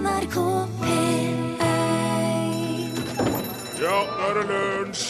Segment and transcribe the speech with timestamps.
[0.00, 0.36] NRK
[0.80, 1.60] P1
[3.80, 5.04] Ja, nå er det lunsj!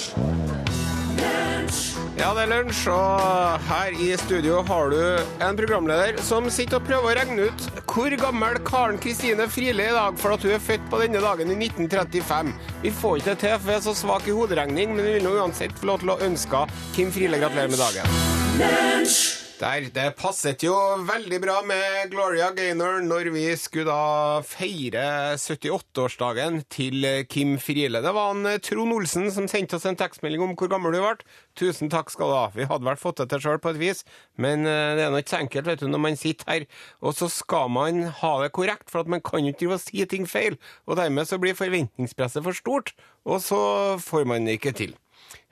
[2.18, 4.98] Ja, det er lunsj, og her i studio har du
[5.46, 9.94] en programleder som sitter og prøver å regne ut hvor gammel Karen Kristine Friele er
[9.94, 12.54] i dag, for at hun er født på denne dagen i 1935.
[12.82, 15.28] Vi får ikke det til, for vi er så svak i hoderegning, men vi vil
[15.28, 16.66] nå uansett få lov til å ønske
[16.96, 19.39] Kim Friele gratulerer med dagen.
[19.60, 20.72] Der, Det passet jo
[21.04, 28.00] veldig bra med Gloria Gaynor når vi skulle da feire 78-årsdagen til Kim Friele.
[28.00, 31.02] Det var han eh, Trond Olsen som sendte oss en tekstmelding om hvor gammel du
[31.02, 31.28] ble.
[31.60, 32.46] Tusen takk skal du ha.
[32.54, 34.00] Vi hadde vel fått det til sjøl på et vis,
[34.40, 36.66] men eh, det er nå ikke så enkelt vet du, når man sitter her.
[37.04, 39.84] Og så skal man ha det korrekt, for at man kan jo ikke drive og
[39.84, 40.56] si ting feil.
[40.88, 42.94] Og dermed så blir forventningspresset for stort,
[43.28, 43.60] og så
[44.00, 44.96] får man det ikke til.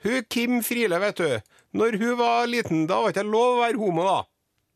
[0.01, 1.57] Hun Kim Friele, vet du.
[1.77, 4.19] Når hun var liten, da var ikke ikke lov å være homo, da.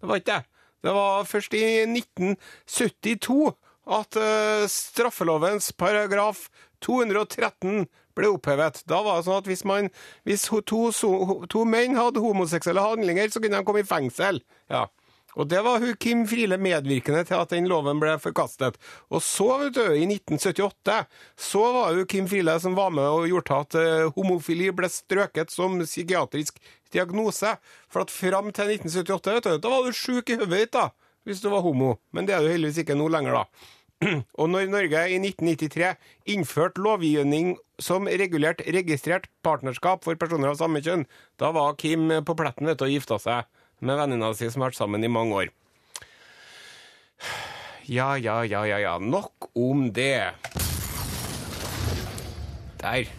[0.02, 0.42] Det var ikke det.
[0.84, 3.54] Det var først i 1972
[3.98, 6.50] at eh, straffelovens paragraf
[6.84, 7.85] 213
[8.18, 8.84] ble opphevet.
[8.90, 9.90] Da var det sånn at hvis, man,
[10.27, 10.82] hvis to,
[11.50, 14.44] to menn hadde homoseksuelle handlinger, så kunne de komme i fengsel.
[14.72, 14.85] Ja.
[15.39, 18.77] Og det var hun Kim Friele medvirkende til at den loven ble forkastet.
[19.09, 20.98] Og så, vet du, i 1978,
[21.49, 25.54] så var hun Kim Friele som var med og gjorde at eh, homofili ble strøket
[25.54, 26.59] som psykiatrisk
[26.93, 27.55] diagnose.
[27.89, 30.91] For at fram til 1978, vet du, da var du sjuk i hodet ditt, da,
[31.27, 31.95] hvis du var homo.
[32.13, 33.71] Men det er du heldigvis ikke nå lenger, da.
[34.41, 35.93] Og når Norge i 1993
[36.34, 41.07] innførte lovgivning som regulerte registrert partnerskap for personer av samme kjønn,
[41.41, 43.49] da var Kim på pletten vet du, og gifta seg
[43.84, 45.53] med venninna si som har vært sammen i mange år.
[47.84, 48.93] Ja, ja, ja, ja, ja.
[48.99, 50.31] Nok om det.
[52.79, 53.09] Der.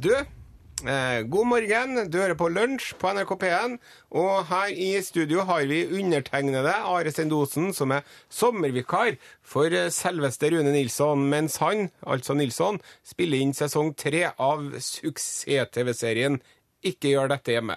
[0.00, 2.10] Du, eh, god morgen.
[2.10, 3.76] Du hører på Lunsj på NRK P1.
[4.16, 10.54] Og her i studio har vi undertegnede Are Sendosen, som er sommervikar for eh, selveste
[10.56, 16.40] Rune Nilsson, mens han, altså Nilsson, spiller inn sesong tre av suksess-TV-serien
[16.82, 17.76] Ikke gjør dette hjemme.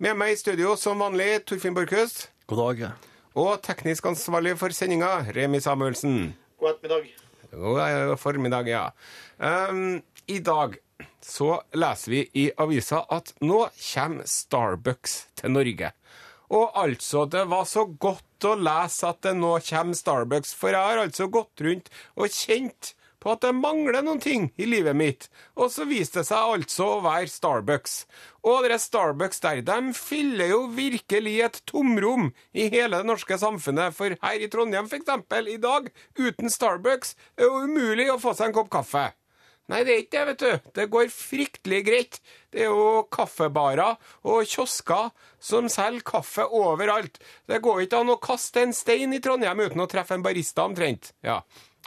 [0.00, 2.30] Med meg i studio som vanlig, Torfinn Borchhus.
[2.48, 2.78] God dag.
[3.36, 6.30] Og teknisk ansvarlig for sendinga, Remi Samuelsen.
[6.56, 7.10] God ettermiddag.
[7.52, 8.86] God formiddag, ja.
[9.36, 10.78] Um, I dag
[11.20, 15.92] så leser vi i avisa at nå kommer Starbucks til Norge.
[16.48, 20.80] Og altså, det var så godt å lese at det nå kommer Starbucks, for jeg
[20.80, 25.28] har altså gått rundt og kjent på at det mangler noen ting i livet mitt,
[25.56, 27.94] og så viste det seg altså å være Starbucks.
[28.48, 33.96] Og dere Starbucks der, de fyller jo virkelig et tomrom i hele det norske samfunnet,
[33.96, 38.34] for her i Trondheim for eksempel, i dag, uten Starbucks, er det umulig å få
[38.36, 39.10] seg en kopp kaffe.
[39.70, 40.70] Nei, det er ikke det, vet du.
[40.74, 42.16] Det går fryktelig greit.
[42.50, 47.20] Det er jo kaffebarer og kiosker som selger kaffe overalt.
[47.46, 50.66] Det går ikke an å kaste en stein i Trondheim uten å treffe en barista
[50.66, 51.12] omtrent.
[51.22, 51.38] Ja.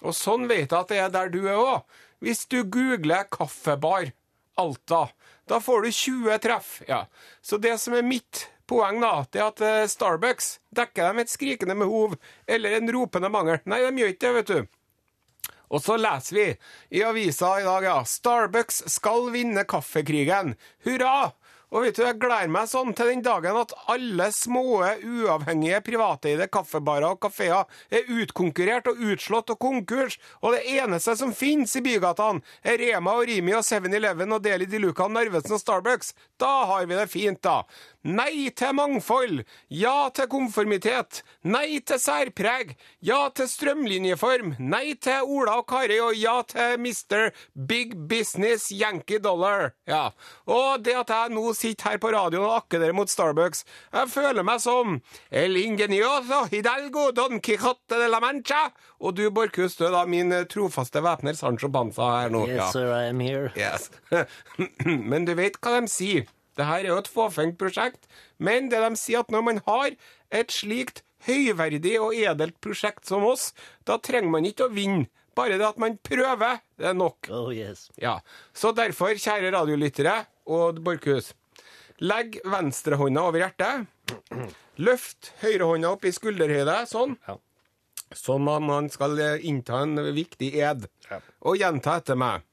[0.01, 1.99] Og sånn vet jeg at det er der du er òg.
[2.23, 4.11] Hvis du googler 'kaffebar
[4.57, 5.09] Alta',
[5.47, 6.81] da får du 20 treff.
[6.87, 7.05] Ja.
[7.41, 11.29] Så det som er mitt poeng, da, det er at eh, Starbucks dekker dem et
[11.31, 12.15] skrikende behov
[12.47, 13.59] eller en ropende mangel.
[13.65, 15.53] Nei, de gjør ikke det, vet du.
[15.73, 16.47] Og så leser vi
[16.99, 17.97] i avisa i dag, ja.
[18.07, 20.55] Starbucks skal vinne kaffekrigen.
[20.85, 21.33] Hurra!
[21.73, 26.45] Og vet du, jeg gleder meg sånn til den dagen at alle små, uavhengige, privateide
[26.53, 31.81] kaffebarer og kafeer er utkonkurrert og utslått og konkurs, og det eneste som finnes i
[31.81, 36.13] bygatene, er Rema og Rimi og 7-Eleven og Deli de Luca, Narvesen og Starbucks.
[36.38, 37.63] Da har vi det fint, da.
[38.03, 39.45] Nei til mangfold.
[39.72, 41.22] Ja til konformitet.
[41.47, 42.73] Nei til særpreg.
[43.00, 44.57] Ja til strømlinjeform.
[44.59, 47.31] Nei til Ola og Kari, og ja til Mr.
[47.55, 49.72] Big Business Yankee Dollar.
[49.88, 50.09] Ja.
[50.51, 53.63] Og det at jeg nå sitter her på radioen og akker dere mot Starbucks,
[53.96, 55.00] jeg føler meg som
[55.31, 58.68] El Ingenioso Hidalgo Don Quijote de la Mancha.
[59.03, 62.46] Og du, Borchhus, du er da min trofaste væpner Sancho Banza her nå.
[62.52, 63.52] Yes, sir, I am here.
[63.59, 63.90] Yes.
[65.12, 66.28] Men du vet hva de sier.
[66.53, 68.06] Det her er jo et fåfengt prosjekt,
[68.38, 69.96] men det de sier at når man har
[70.29, 73.52] et slikt høyverdig og edelt prosjekt som oss,
[73.88, 75.07] da trenger man ikke å vinne.
[75.34, 77.26] Bare det at man prøver, det er nok.
[77.34, 77.87] Oh, yes.
[77.97, 78.20] Ja.
[78.53, 80.14] Så derfor, kjære radiolyttere
[80.46, 81.32] og Borchhus,
[82.03, 83.88] legg venstrehånda over hjertet.
[84.84, 87.16] Løft høyrehånda opp i skulderhøyde, sånn.
[87.28, 87.38] Ja.
[88.14, 90.88] Sånn at man skal eh, innta en viktig ed.
[91.09, 91.22] Ja.
[91.47, 92.44] Og gjenta etter meg.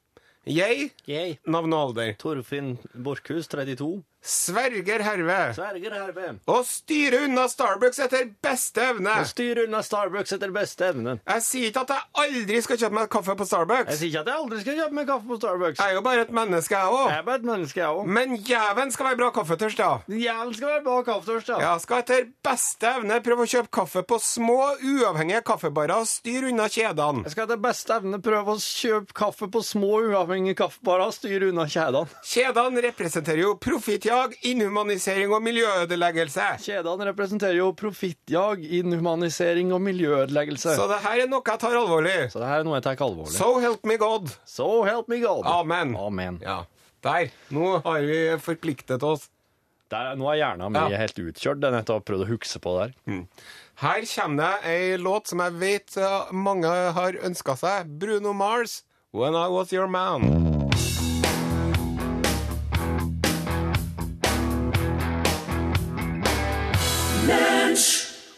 [0.49, 2.15] Jeg, Jeg, navn og alder.
[2.21, 3.91] Torfinn Borchhus, 32.
[4.23, 6.39] sverger herved Sverger herved.
[6.47, 9.15] å styre unna Starbucks etter beste evne.
[9.23, 11.15] Og styre unna Starbucks etter beste evne.
[11.27, 13.91] Jeg sier ikke at jeg aldri skal kjøpe meg kaffe på Starbucks.
[13.95, 15.81] Jeg sier ikke at jeg aldri skal kjøpe meg kaffe på Starbucks.
[15.81, 17.13] Jeg er jo bare et menneske, jeg Jeg òg.
[17.19, 18.07] er bare et menneske, jeg òg.
[18.07, 19.91] Men jæven skal være bra kaffetørst, da.
[20.09, 21.59] Jæven skal være bra kaffetørst, da.
[21.65, 26.53] Jeg skal etter beste evne prøve å kjøpe kaffe på små, uavhengige kaffebarer og styre
[26.53, 27.25] unna kjedene.
[27.25, 31.49] Jeg skal etter beste evne prøve å kjøpe kaffe på små, uavhengige kaffebarer og styre
[31.51, 32.07] unna kjedene.
[32.27, 33.55] Kjedene representerer jo
[34.11, 36.47] profittjag, inhumanisering og miljøødeleggelse.
[36.65, 40.75] Kjedene representerer jo profittjag, inhumanisering og miljøødeleggelse.
[40.77, 42.17] Så det her er noe jeg tar alvorlig.
[42.33, 43.37] Så det her er noe jeg tar alvorlig.
[43.37, 44.33] So help me God.
[44.45, 45.47] So help me God.
[45.47, 45.95] Amen.
[45.97, 46.41] Amen.
[46.43, 46.65] Ja.
[47.07, 47.31] Der.
[47.55, 49.29] Nå har vi forpliktet oss.
[49.91, 50.99] Der, er- nå er hjernen min Ja.
[50.99, 51.61] helt utkjørt.
[51.61, 52.93] Den etter å prøvd å huske på der.
[53.81, 57.87] Her kommer det ei låt som jeg vet eh, mange har ønska seg.
[57.99, 60.50] Bruno Mars, 'When I Was Your Man'.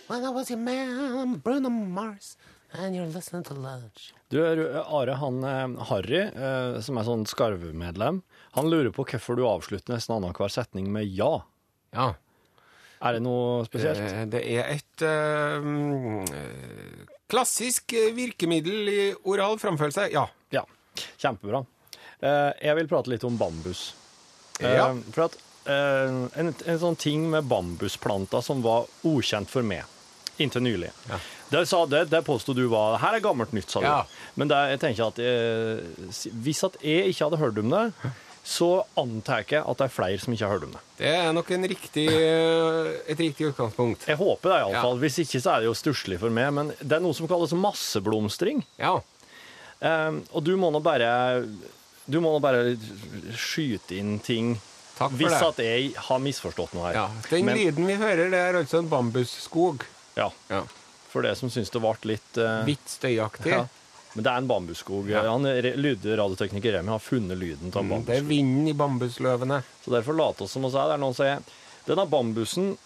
[0.08, 2.36] When I was a man, Bruno Mars,
[2.72, 4.10] and you're listening to Lunch.
[4.32, 8.20] Du, Are, han eh, Harry, eh, som er sånn skarvemedlem,
[8.56, 11.38] han lurer på hvorfor du avslutter nesten annenhver setning med ja.
[11.96, 12.10] Ja.
[13.02, 13.98] Er det noe spesielt?
[14.04, 15.62] Eh, Det er et eh,
[17.32, 20.10] klassisk virkemiddel i oral framførelse.
[20.12, 20.26] Ja.
[20.54, 20.66] Ja.
[21.18, 21.62] Kjempebra.
[22.22, 23.80] Eh, jeg vil prate litt om bambus.
[24.62, 24.90] Ja.
[25.14, 25.34] For at
[25.70, 29.84] en, en sånn ting med bambusplanter som var ukjent for meg
[30.40, 30.88] inntil nylig.
[31.52, 33.86] Det, sa, det, det påstod du var Her er gammelt nytt, sa du.
[33.86, 33.98] Ja.
[34.40, 37.82] Men det, jeg tenker at eh, hvis at jeg ikke hadde hørt om det,
[38.42, 40.80] så antar jeg at det er flere som ikke har hørt om det.
[40.98, 44.08] Det er nok en riktig, eh, et riktig utgangspunkt.
[44.08, 44.66] Jeg håper det, Ja.
[44.72, 44.98] iallfall.
[45.04, 46.48] Hvis ikke så er det jo stusslig for meg.
[46.56, 48.64] Men det er noe som kalles masseblomstring.
[48.80, 48.96] Ja.
[49.84, 51.12] Eh, og du må nå bare
[52.08, 52.72] Du må nå bare
[53.38, 54.56] skyte inn ting
[54.98, 55.48] Takk for hvis det.
[55.48, 56.94] at jeg har misforstått noe her.
[56.94, 57.08] ja.
[57.30, 59.82] Den Men- lyden vi hører, det er altså en bambusskog.
[60.16, 60.62] Ja, Ja.
[61.12, 63.50] For det som syns det ble litt eh, Litt støyaktig.
[63.52, 63.66] ja.
[64.14, 65.10] Men det er en bambusskog.
[65.12, 68.04] Han er re- lydradiotekniker Remi har funnet lyden av Mm.
[68.04, 69.62] Det er vinden i bambusløvene.
[69.84, 70.84] Så derfor later oss som oss er.
[70.88, 71.42] Det er noen som sier
[71.86, 72.76] denne bambusen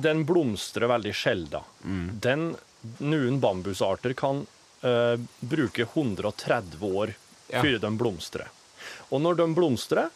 [0.00, 1.62] den blomstrer veldig sjelden.
[1.84, 2.20] Mm.
[2.20, 2.56] Den,
[3.00, 4.46] Noen bambusarter kan
[4.82, 7.14] eh, bruke 130 år
[7.48, 7.60] Ja.
[7.62, 8.48] før de blomstrer.
[9.12, 10.10] Og når de blomstrer,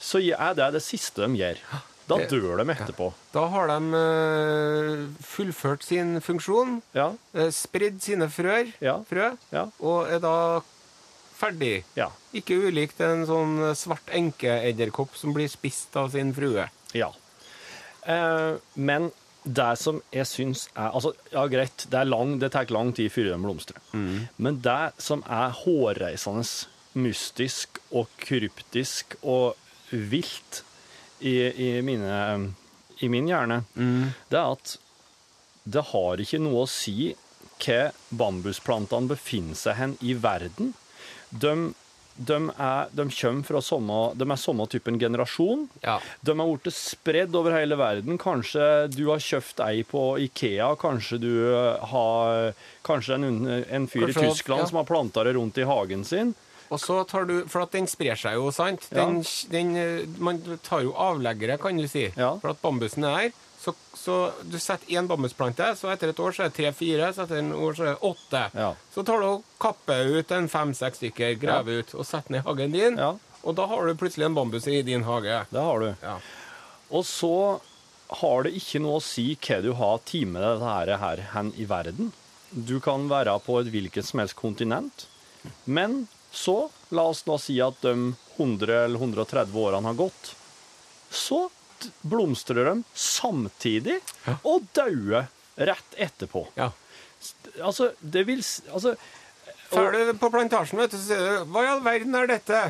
[0.00, 1.58] så er det det siste de gjør.
[2.10, 3.12] Da dør de etterpå.
[3.32, 8.96] Da har de eh, fullført sin funksjon, Ja, eh, spredd sine frør, Ja.
[9.06, 10.34] frø, ja, og er da
[11.38, 11.84] ferdig.
[11.96, 12.08] ja.
[12.34, 16.68] Ikke ulikt en sånn svart enkeedderkopp som blir spist av sin frue.
[16.94, 17.12] Ja.
[18.06, 19.10] Eh, men
[19.44, 23.10] det som jeg syns er Altså, ja, greit, det, er lang, det tar lang tid
[23.12, 23.78] før de blomstrer.
[24.36, 26.44] Men det som er hårreisende
[26.94, 29.54] mystisk og kryptisk og
[29.90, 30.62] vilt
[31.20, 32.54] i, i, mine,
[32.98, 33.62] i min hjerne,
[34.30, 34.76] det er at
[35.70, 37.12] det har ikke noe å si
[37.60, 40.72] hva bambusplantene befinner seg hen i verden.
[41.28, 41.52] De,
[42.16, 45.66] de, er, de kommer fra samme, de er samme typen generasjon.
[45.84, 45.98] Ja.
[46.24, 48.18] De har blitt spredd over hele verden.
[48.20, 50.72] Kanskje du har kjøpt ei på Ikea.
[50.80, 51.32] Kanskje du
[51.92, 52.54] har
[52.86, 54.70] Kanskje en, en fyr Kanskje, i Tyskland ja.
[54.72, 56.32] som har planta det rundt i hagen sin.
[56.70, 58.86] Og så tar du, For at den sprer seg jo, sant?
[58.90, 59.04] Ja.
[59.04, 62.08] Den, den, eh, man tar jo avleggere, kan du si.
[62.16, 62.36] Ja.
[62.42, 63.32] For at bambusen er her.
[63.60, 64.14] Så, så
[64.48, 67.50] du setter én bambusplante, så etter et år så er det tre-fire, så etter et
[67.52, 68.44] år så er det åtte.
[68.56, 68.70] Ja.
[68.94, 72.46] Så tar du og kapper ut en fem-seks stykker, graver ut og setter ned i
[72.46, 72.96] hagen din.
[73.02, 73.10] Ja.
[73.44, 75.42] Og da har du plutselig en bambus i din hage.
[75.50, 75.90] Det har du.
[76.00, 76.16] Ja.
[76.88, 77.34] Og så
[78.22, 81.52] har det ikke noe å si hva du har tid med dette her, her hen
[81.60, 82.14] i verden.
[82.50, 85.04] Du kan være på et hvilket som helst kontinent.
[85.64, 86.56] Men så,
[86.94, 87.94] la oss nå si at de
[88.36, 90.34] 100 eller 130 årene har gått,
[91.10, 91.48] så
[92.06, 93.98] blomstrer de samtidig
[94.46, 96.46] og dauer rett etterpå.
[96.60, 96.70] ja.
[97.60, 98.38] Altså, det vil
[98.72, 98.94] Altså
[99.68, 102.60] Før du på plantasjen, vet du, så sier du Hva i all verden er dette?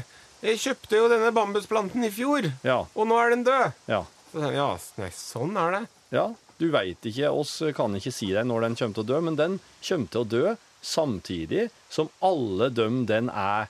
[0.42, 2.80] Jeg kjøpte jo denne bambusplanten i fjor, Ja.
[2.94, 3.76] og nå er den død.
[3.92, 4.00] Ja.
[4.32, 5.82] Så, sier jeg, ja, nei, sånn er det.
[6.16, 6.24] Ja,
[6.58, 9.36] du veit ikke, oss kan ikke si deg når den kommer til å dø, men
[9.38, 13.68] den kommer til å dø samtidig som alle dem den er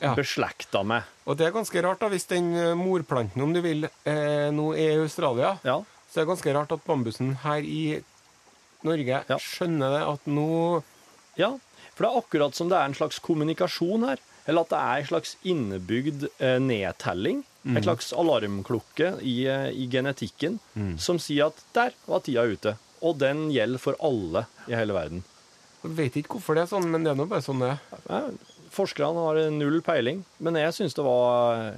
[0.00, 0.14] Ja.
[0.14, 1.02] beslekta med.
[1.26, 4.72] Og det er ganske rart, da, hvis den eh, morplanten, om du vil, eh, nå
[4.74, 5.78] er i Australia, Ja,
[6.10, 8.02] så er det ganske rart at bambusen her i
[8.84, 9.36] Norge Ja.
[9.38, 10.82] skjønner det at nå
[11.38, 11.52] ja,
[11.94, 14.96] for det er akkurat som det er en slags kommunikasjon her, eller at det er
[14.98, 20.58] en slags innebygd eh, nedtelling, en slags alarmklokke i, eh, i genetikken,
[20.98, 22.76] som sier at der var tida ute.
[23.00, 25.24] Og den gjelder for alle i hele verden.
[25.84, 27.74] Jeg vet ikke hvorfor det er sånn, men det er nå bare sånn det
[28.08, 28.28] er.
[28.74, 31.74] Forskerne har null peiling, men jeg syns det var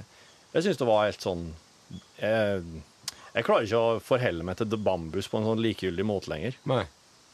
[0.55, 1.43] Jeg syns det var helt sånn
[2.17, 2.63] Jeg,
[3.35, 6.55] jeg klarer ikke å forholde meg til bambus på en sånn likegyldig måte lenger.
[6.71, 6.85] Nei.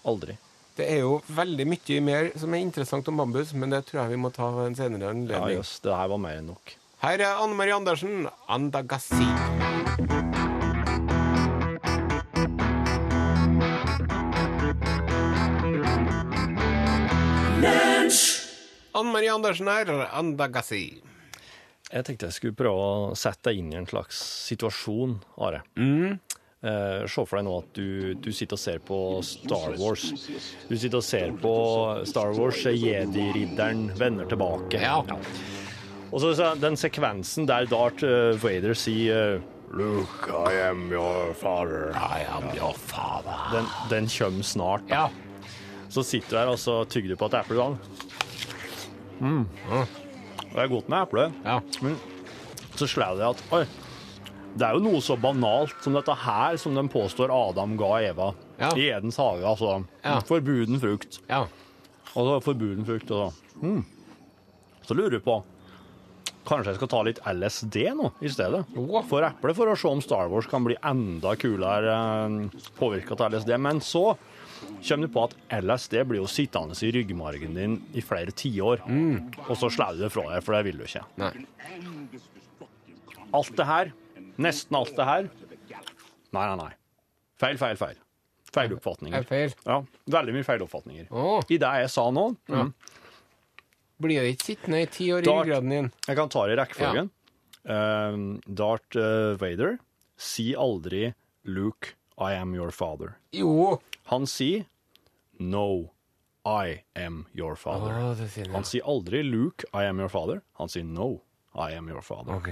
[0.04, 0.36] Aldri.
[0.76, 4.16] Det er jo veldig mye mer som er interessant om bambus, men det tror jeg
[4.18, 5.60] vi må ta en senere Ja, anledning.
[5.62, 6.76] jøss, det her var mer enn nok.
[7.06, 10.43] Her er Anne Marie Andersen, Andagassi.
[18.94, 21.02] Anne Marie Andersen her, Andagassi.
[21.94, 25.64] Jeg tenkte jeg skulle prøve å sette deg inn i en slags situasjon, Are.
[26.64, 28.98] Eh, se for deg nå at du, du sitter og ser på
[29.28, 30.06] Star Wars.
[30.70, 31.56] Du sitter og ser på
[32.08, 34.80] Star Wars, Jedi-ridderen vender tilbake.
[34.80, 35.02] Ja.
[36.14, 41.34] Og så så den sekvensen der Darth eh, Vader sier eh, Luke, I am your
[41.34, 41.90] father.
[41.98, 43.34] I am your father.
[43.52, 44.86] Den, den kommer snart.
[44.88, 45.10] Da.
[45.10, 45.50] Ja.
[45.90, 47.66] Så sitter du her og så tygger du på et eple.
[49.24, 49.46] Mm.
[50.54, 51.26] Det er godt med eple.
[51.46, 51.60] Ja.
[51.82, 51.96] Men
[52.76, 53.64] så slår det at oi,
[54.54, 58.34] det er jo noe så banalt som dette her som de påstår Adam ga Eva
[58.60, 58.70] Ja.
[58.78, 59.42] i Edens hage.
[59.48, 60.20] Altså Ja.
[60.22, 61.22] forbuden frukt.
[61.30, 61.46] ja.
[62.16, 63.10] Og så forbuden frukt.
[63.10, 63.32] Altså.
[63.34, 63.64] så.
[63.64, 63.86] Mm.
[64.86, 65.44] så lurer du på
[66.46, 68.66] Kanskje jeg skal ta litt LSD nå i stedet?
[69.08, 71.94] For eple, for å se om Star Wars kan bli enda kulere
[72.28, 73.58] eh, påvirka av LSD.
[73.64, 74.18] Men så
[74.84, 78.84] kommer du på at LSD blir jo sittende i ryggmargen din i flere tiår.
[79.48, 81.04] Og så slår du det fra deg, for det vil du ikke.
[81.22, 81.34] Nei.
[83.34, 83.94] Alt det her,
[84.38, 85.30] nesten alt det her
[86.34, 86.72] Nei, nei, nei.
[87.38, 87.98] Feil, feil, feil.
[88.54, 89.26] Er Feiloppfatninger.
[89.30, 89.54] feil?
[89.66, 89.80] Ja,
[90.14, 91.08] veldig mye feiloppfatninger.
[91.14, 91.42] Oh.
[91.50, 92.70] I det jeg sa nå mm,
[94.02, 95.90] blir det ikke sittende i ti år i ryggraden din?
[96.08, 97.10] Jeg kan ta det i rekkefølgen.
[97.64, 98.18] Eh,
[98.62, 99.78] Darth uh, Vader
[100.20, 101.14] si aldri
[101.46, 103.16] 'Luke, I am your father'.
[103.34, 103.82] Jo.
[104.12, 104.66] Han sier
[105.40, 105.90] 'No,
[106.46, 108.16] I am your Å, father'.
[108.20, 110.42] det sier Han sier aldri 'Luke, I am your father'.
[110.60, 111.22] Han sier 'No,
[111.56, 112.36] I am your father'.
[112.36, 112.50] Ok.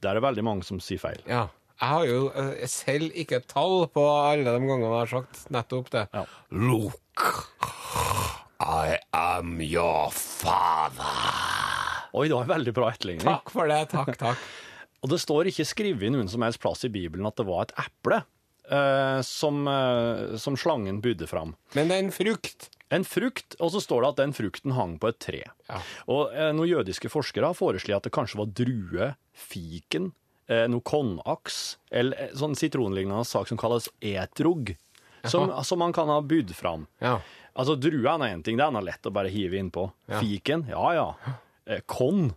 [0.00, 1.20] Det er det veldig mange som sier feil.
[1.26, 1.48] Ja.
[1.80, 5.90] Jeg har jo eh, selv ikke tall på alle de gangene jeg har sagt nettopp
[5.92, 6.08] det.
[6.14, 6.24] Ja.
[6.50, 7.32] Luke,
[8.60, 11.04] I am your father.
[12.16, 13.26] Oi, det var en veldig bra etterligning.
[13.26, 13.82] Takk for det.
[13.92, 14.38] Takk, takk.
[15.04, 17.66] Og det står ikke skrevet i noen som helst plass i Bibelen at det var
[17.66, 18.22] et eple
[18.70, 21.54] eh, som, eh, som slangen bydde fram.
[21.74, 22.68] Men det er en frukt.
[22.94, 25.42] En frukt, og så står det at den frukten hang på et tre.
[25.66, 25.80] Ja.
[26.06, 30.12] Og eh, noen jødiske forskere har foreslått at det kanskje var drue, fiken,
[30.46, 34.76] eh, noe konaks, eller eh, sånn sitronlignende sak som kalles etrog,
[35.26, 36.86] som, som man kan ha budd fram.
[37.02, 37.18] Ja.
[37.56, 39.88] Altså, druen er en ting, det er noe lett å bare hive innpå.
[40.06, 40.20] Ja.
[40.22, 41.08] Fiken, ja ja.
[41.66, 42.28] Eh, kon,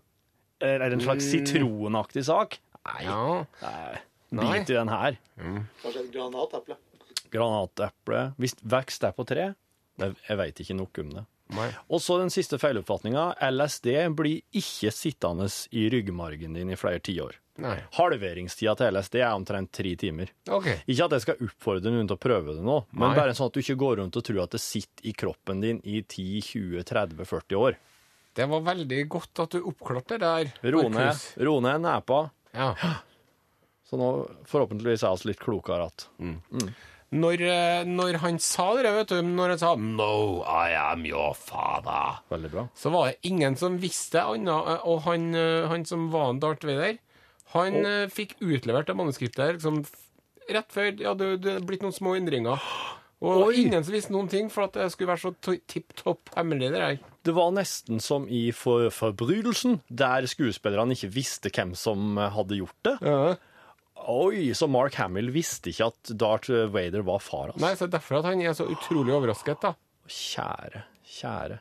[0.64, 2.58] eh, er det en slags sitronaktig sak?
[2.90, 3.44] Nei, ja.
[3.62, 4.00] nei.
[4.38, 4.60] Nei.
[4.60, 5.18] bit i den her.
[5.82, 6.78] Kanskje et granateple.
[7.34, 8.24] Granateple.
[8.42, 9.52] Hvis vekst er på tre,
[10.00, 11.26] det, jeg vet ikke nok om det.
[11.58, 11.68] Nei.
[11.90, 13.32] Og så den siste feiloppfatninga.
[13.50, 17.40] LSD blir ikke sittende i ryggmargen din i flere tiår.
[17.60, 17.76] Nei.
[17.98, 20.30] Halveringstida til LSD er omtrent tre timer.
[20.48, 20.78] Okay.
[20.86, 23.58] Ikke at jeg skal oppfordre noen til å prøve det nå, men bare sånn at
[23.58, 27.80] du ikke går rundt og tror at det sitter i kroppen din i 10-20-30-40 år.
[28.38, 30.54] Det var veldig godt at du oppklarte det der.
[30.72, 31.26] Rone, Markus.
[31.44, 32.22] ro ned nepa.
[32.56, 32.70] Ja.
[33.90, 34.10] Så nå
[34.50, 36.40] forhåpentligvis er vi litt klokere igjen.
[37.10, 41.34] Når, eh, når han sa det, vet du, når han sa 'No, I am your
[41.34, 42.68] father', Veldig bra.
[42.76, 44.86] så var det ingen som visste annet.
[44.86, 47.00] Og han, eh, han som var en Darth Vader,
[47.54, 48.08] han oh.
[48.08, 49.86] fikk utlevert det manuskriptet liksom,
[50.50, 52.62] rett før ja, det hadde blitt noen små endringer.
[53.20, 53.66] Og Oi.
[53.66, 56.72] ingen som visste noen ting, for at det skulle være så tipp topp hemmelig.
[56.72, 57.00] det der.
[57.28, 62.62] Det var nesten som i for Forbrytelsen, der skuespillerne ikke visste hvem som eh, hadde
[62.62, 62.96] gjort det.
[63.02, 63.36] Ja.
[64.08, 67.62] Oi, så Mark Hamill visste ikke at Darth Vader var far hans.
[67.62, 69.62] Nei, så det er Derfor at han er så utrolig overrasket.
[69.62, 69.74] da.
[70.10, 71.60] Kjære, kjære.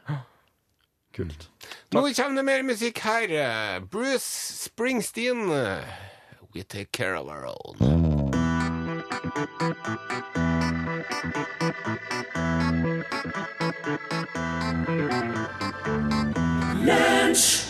[1.19, 1.49] Kult.
[1.93, 3.81] Nå kommer det mer musikk her.
[3.81, 5.49] Bruce Springsteen.
[6.55, 7.77] We take care of our own.
[16.89, 17.68] Boarding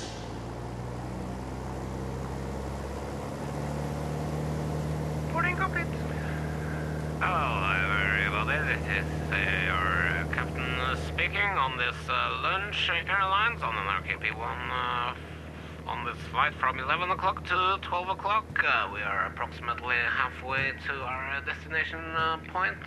[7.20, 7.66] Hello,
[8.14, 8.62] everybody.
[8.70, 9.34] This is uh,
[9.66, 10.70] your captain
[11.08, 17.10] speaking on this uh, Lunch Airlines on an RKP-1 uh, on this flight from 11
[17.10, 18.46] o'clock to 12 o'clock.
[18.64, 22.86] Uh, we are approximately halfway to our destination uh, point.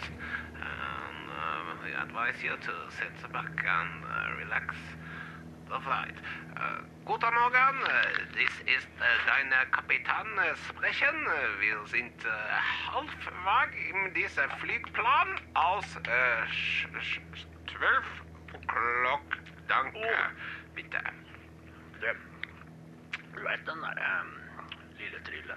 [0.56, 4.76] And uh, we advise you to sit back and relax
[5.72, 6.16] the flight.
[6.58, 7.92] Uh, guten Morgen, uh,
[8.36, 11.16] this is deine dein Kapitän uh, sprechen.
[11.28, 12.32] Uh, Wir sind uh,
[12.92, 16.90] halbweg in diesem Flugplan aus uh, sch-
[17.68, 18.04] 12
[18.54, 19.28] o'clock.
[19.68, 20.12] Danke,
[20.76, 21.00] bitte.
[22.02, 22.08] Du,
[23.34, 24.32] du vet den der um,
[25.00, 25.56] lille Trille?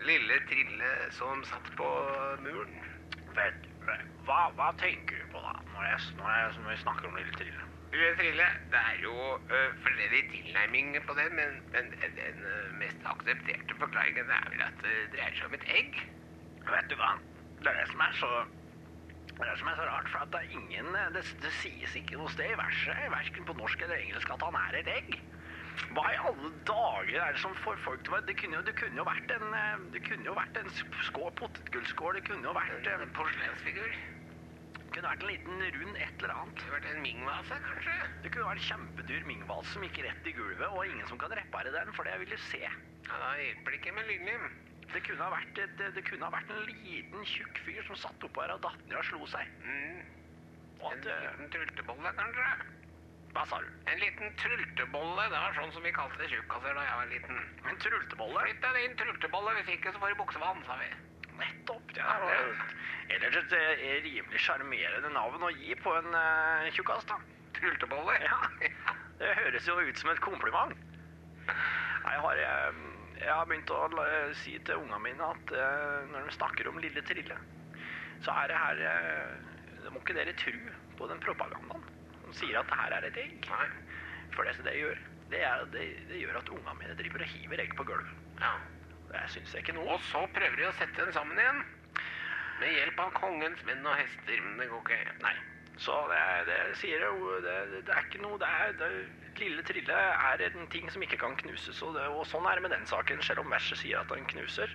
[0.00, 1.88] Lille Trille som satt på
[2.40, 2.80] muren.
[3.36, 3.68] Vet,
[4.24, 7.32] hva, hva tenker du på da, når, jeg, når, jeg, når vi snakker om Lille
[7.36, 7.71] Trille?
[7.92, 13.76] Trille, det er jo uh, forskjellige tilnærminger på det, men, men den uh, mest aksepterte
[13.82, 16.00] forklaringen er vel at det dreier seg om et egg.
[16.70, 17.12] Vet du hva?
[17.60, 18.32] Det er det som er så
[19.32, 22.18] det er som er så rart, for at det er ingen Det, det sies ikke
[22.20, 25.14] noe sted i verset, verken på norsk eller engelsk, at han er et egg.
[25.96, 28.74] Hva i alle dager er det som får folk til å Det kunne jo, det
[28.76, 30.68] kunne jo vært en eh, Det kunne jo vært en
[31.08, 33.96] skål, potetgullskål, det kunne jo vært en, porselensfigur.
[34.92, 36.58] Det kunne vært en liten rund et eller annet.
[36.60, 37.92] Det vært en Ming-vase, kanskje?
[38.20, 41.72] Det kunne vært kjempedyr mingvals som gikk rett i gulvet, og ingen som kan reparere
[41.72, 42.60] den, for det vil du se.
[42.60, 44.44] Ja, da hjelper det ikke med lynlim.
[44.92, 48.26] Det kunne ha vært, det, det kunne ha vært en liten, tjukk fyr som satt
[48.28, 49.54] oppå her og datt ned og slo seg.
[49.64, 50.02] Mm.
[50.82, 52.50] Og En at, eh, liten trultebolle, kanskje?
[53.32, 53.70] hva sa du?
[53.88, 57.40] En liten trultebolle, det var sånn som vi kalte tjukkaser da jeg var liten.
[57.64, 58.44] En trultebolle?
[58.44, 60.92] Flytt deg inn, trultebolle, hvis ikke så får du buksevann, sa vi.
[61.38, 61.92] Nettopp.
[61.96, 62.54] Det er jo
[63.16, 67.18] ellers et eh, rimelig sjarmerende navn å gi på en uh, tjukkas, da.
[67.58, 68.16] Trultebolle?
[68.24, 68.38] Ja.
[69.22, 70.72] Det høres jo ut som et kompliment.
[71.46, 72.80] Jeg har, eh,
[73.20, 76.80] jeg har begynt å la- si til ungene mine at eh, når de snakker om
[76.82, 77.36] Lille Trille,
[78.24, 79.36] så er det her eh,
[79.84, 80.54] Det må ikke dere tro
[80.98, 81.86] på den propagandaen
[82.22, 83.48] som sier at det her er et egg.
[83.50, 83.68] Nei.
[84.34, 84.98] For det som det gjør,
[85.30, 88.20] det, er, det, det gjør at ungene mine driver og hiver egg på gulvet.
[88.40, 88.52] Ja.
[89.12, 91.64] Det syns jeg ikke noe Og så prøver de å sette den sammen igjen.
[92.60, 95.16] Med hjelp av kongens menn og hester, men det går ikke.
[95.24, 95.34] Nei.
[95.82, 97.56] Så det, det sier jo det,
[97.88, 98.90] det er ikke noe det er, det,
[99.40, 102.66] Lille Trille er en ting som ikke kan knuses, og, det, og sånn er det
[102.66, 104.70] med den saken, selv om verset sier at han knuser.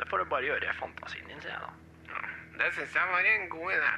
[0.00, 2.24] Det får du bare gjøre fantasien din, sier jeg da.
[2.58, 3.92] Det syns jeg var en god idé.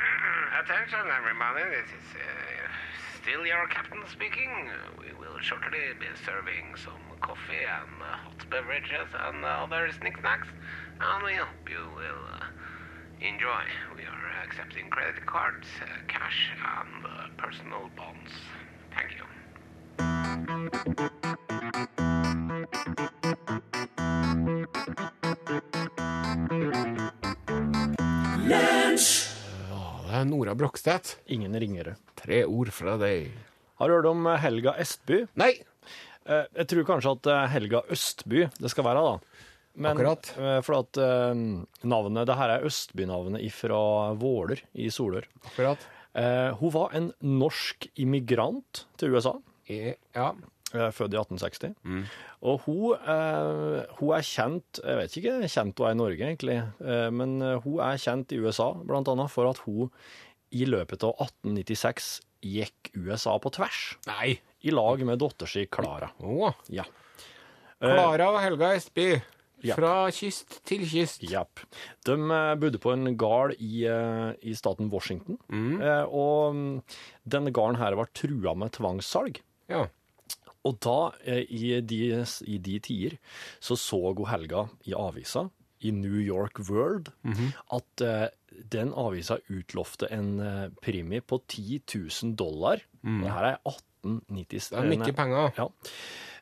[0.60, 1.66] Attention, everybody.
[1.74, 2.70] This is uh,
[3.20, 4.70] still your captain speaking.
[4.96, 10.48] We will shortly be serving some coffee and uh, hot beverages and uh, other knickknacks,
[11.00, 12.46] and we hope you will uh,
[13.20, 13.64] enjoy.
[13.96, 18.32] We are accepting credit cards, uh, cash, and uh, personal bonds.
[18.96, 19.24] Thank you.
[30.10, 31.18] Er Nora Brokstedt.
[31.26, 31.96] Ingen ringere.
[32.14, 33.30] Tre ord fra deg.
[33.80, 35.22] Har du hørt om Helga Estby?
[35.40, 35.54] Nei!
[36.26, 39.46] Eh, Jeg tror kanskje at eh, Helga Østby det skal være, da.
[39.80, 40.32] Men, Akkurat.
[40.36, 40.98] eh, For at
[41.86, 45.24] navnet Det her er Østby-navnet fra Våler i Solør.
[45.46, 45.78] Akkurat.
[46.14, 49.36] Eh, Hun var en norsk immigrant til USA.
[49.70, 50.32] E, ja.
[50.70, 51.74] Født i 1860.
[52.46, 56.58] Og hun, eh, hun er kjent Jeg vet ikke kjent hun er i Norge, egentlig.
[57.12, 59.90] men hun er kjent i USA, blant annet for at hun
[60.50, 63.82] i løpet av 1896 gikk USA på tvers.
[64.08, 64.38] Nei.
[64.60, 66.10] I lag med dattera si Klara.
[66.20, 66.50] Å.
[66.72, 66.84] Ja.
[67.80, 69.12] Klara og Helga Estby.
[69.60, 69.76] Yep.
[69.76, 71.24] Fra kyst til kyst.
[71.28, 71.60] Yep.
[72.08, 75.36] De eh, bodde på en gard i, eh, i staten Washington.
[75.52, 75.82] Mm.
[76.08, 76.76] og mm,
[77.28, 79.42] denne garden her var trua med tvangssalg.
[79.68, 79.84] Ja.
[80.68, 82.00] Og da, eh, i de,
[82.48, 83.16] i de tider,
[83.60, 85.48] så så hun Helga i avisa,
[85.80, 87.12] i New York World,
[87.76, 88.26] at uh,
[88.72, 92.82] den avisa utlovte en uh, premie på 10 000 dollar.
[93.02, 94.70] Det her er 1890...
[94.72, 95.54] Det er mye penger.
[95.56, 95.68] Ja.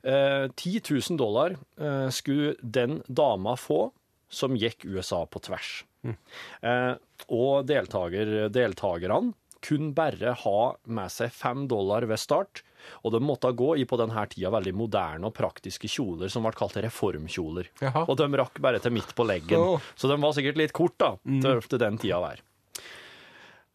[0.02, 3.88] Uh, 10 000 dollar eh, skulle den dama få
[4.28, 5.82] som gikk USA på tvers.
[6.06, 6.94] Eh,
[7.34, 9.32] og deltaker, deltakerne
[9.64, 12.62] kunne bare ha med seg fem dollar ved start,
[13.02, 16.52] og de måtte gå i på denne tida veldig moderne og praktiske kjoler som ble
[16.58, 17.70] kalt reformkjoler.
[17.82, 18.04] Jaha.
[18.08, 19.80] Og de rakk bare til midt på leggen, Så.
[20.04, 22.44] så de var sikkert litt kort da, til, til den tida der.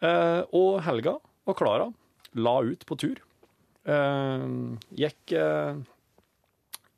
[0.04, 1.90] Eh, og Helga og Klara
[2.36, 3.20] la ut på tur.
[3.84, 4.46] Eh,
[5.00, 5.76] gikk, eh,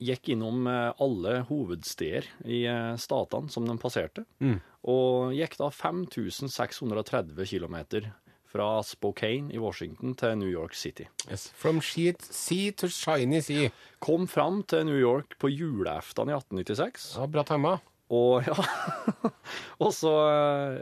[0.05, 4.25] gikk innom eh, alle hovedsteder i eh, statene som de passerte,
[4.85, 7.77] og gikk da 5630 km
[8.55, 11.09] fra Spokane i Washington til New York City.
[11.27, 11.49] Yes.
[11.59, 13.69] From sheet sea to shiny sea.
[13.99, 17.11] Kom fram til New York på julaften i 1896.
[17.19, 17.83] Ja, bra timer.
[18.13, 18.53] Og ja
[19.81, 20.11] Og så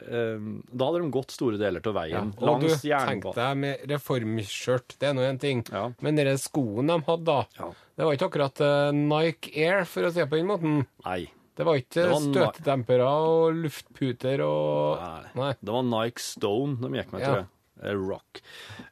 [0.03, 0.41] eh,
[0.75, 2.01] Da hadde de gått store deler av Ja.
[2.01, 5.63] veien Og du, tenkte tenk deg med reformskjørt, det er nå en ting.
[5.71, 5.85] Ja.
[6.03, 7.69] Men de skoene de hadde da, Ja.
[7.95, 10.83] det var ikke akkurat uh, Nike Air, for å si det på den måten.
[11.07, 11.21] Nei.
[11.55, 15.25] Det var ikke støtedempere og luftputer og Nei.
[15.37, 15.51] Nei.
[15.61, 17.49] Det var Nike Stone de gikk med, tror jeg.
[17.83, 18.41] Eh, Rock.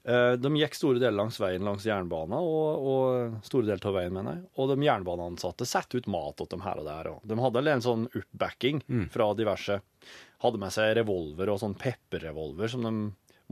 [0.03, 4.13] Eh, De gikk store deler langs veien langs jernbanen, og, og store deler av veien,
[4.13, 4.43] mener jeg.
[4.57, 7.11] Og de jernbaneansatte satte ut mat til dem her og der.
[7.13, 9.07] Og de hadde en sånn uppbacking Mm.
[9.13, 9.81] fra diverse
[10.41, 12.91] Hadde med seg revolver og sånn pepperrevolver som de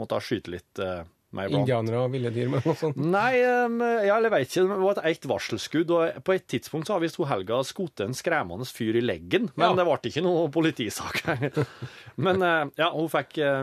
[0.02, 1.04] måtte skyte litt eh.
[1.30, 2.50] Indianere og ville dyr.
[2.98, 4.64] Nei, ja, eller jeg vet ikke.
[4.66, 8.66] Det var et varselskudd, og på et tidspunkt så har visst Helga skutt en skremmende
[8.66, 9.76] fyr i leggen, men Ja.
[9.78, 11.22] det ble ikke noe politisak.
[12.26, 13.62] men eh, ja, hun fikk eh,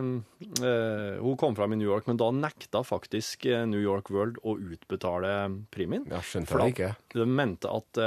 [1.18, 4.55] Hun kom fram i New York, men da nekta faktisk eh, New York World å
[4.61, 5.35] utbetale
[5.74, 6.07] premien.
[6.11, 6.92] Ja, skjønte da- ikke.
[7.16, 7.98] De mente at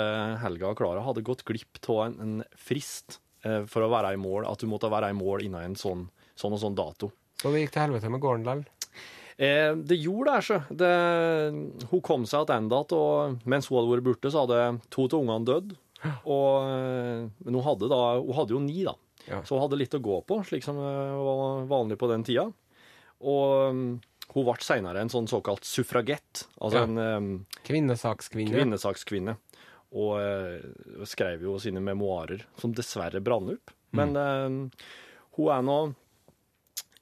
[0.43, 4.62] Helga og Klara hadde gått glipp av en, frist for å være i mål, at
[4.63, 7.12] hun måtte være i mål innen en sånn, sånn og sånn dato.
[7.39, 8.65] Så det gikk til helvete med gården likevel.
[9.39, 10.78] Eh, det gjorde det, ikke.
[10.82, 14.58] Det, hun kom seg tilbake, og mens hun hadde vært borte, så hadde
[14.91, 15.75] to av ungene dødd.
[16.28, 18.95] Og, eh, men hun hadde, da, hun hadde jo ni, da.
[19.30, 19.41] Ja.
[19.47, 22.49] Så hun hadde litt å gå på, slik som eh, var vanlig på den tida.
[23.19, 23.89] Og mm,
[24.36, 26.88] hun ble seinere en sånn såkalt suffragett, altså Ja.
[26.88, 28.54] en Kvinnesakskvinne.
[28.54, 29.38] kvinnesakskvinne.
[29.99, 33.71] Og eh, skrev jo sine memoarer, som dessverre brant opp.
[33.97, 34.86] Men eh,
[35.39, 35.80] hun er nå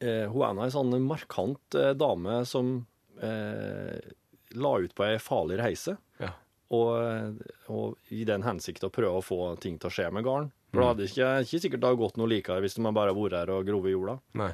[0.04, 2.76] eh, Hun er en ei sånn markant eh, dame som
[3.22, 3.98] eh,
[4.58, 5.98] la ut på ei farlig reise.
[6.22, 6.34] Ja.
[6.76, 7.38] Og,
[7.72, 10.50] og i den hensikt å prøve å få ting til å skje med garn.
[10.74, 13.24] For det hadde ikke, ikke sikkert det hadde gått noe likere hvis man bare hadde
[13.24, 14.18] vært her og grovet jorda.
[14.42, 14.52] Nei.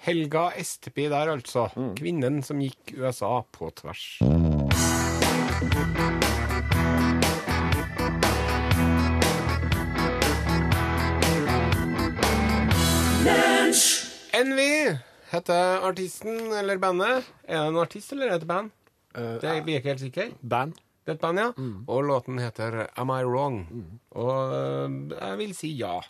[0.00, 1.66] Helga Esteby der, altså.
[1.76, 1.90] Mm.
[1.98, 4.04] Kvinnen som gikk USA på tvers.
[14.50, 14.98] Envy
[15.30, 17.26] heter artisten eller bandet.
[17.46, 18.70] Er det en artist eller er det et band?
[19.14, 20.32] Det blir ikke helt sikker.
[20.42, 20.72] Band.
[21.06, 21.50] Det er et band, ja.
[21.54, 21.84] Mm.
[21.86, 23.60] Og låten heter Am I Wrong?
[24.18, 26.00] Og uh, jeg vil si ja.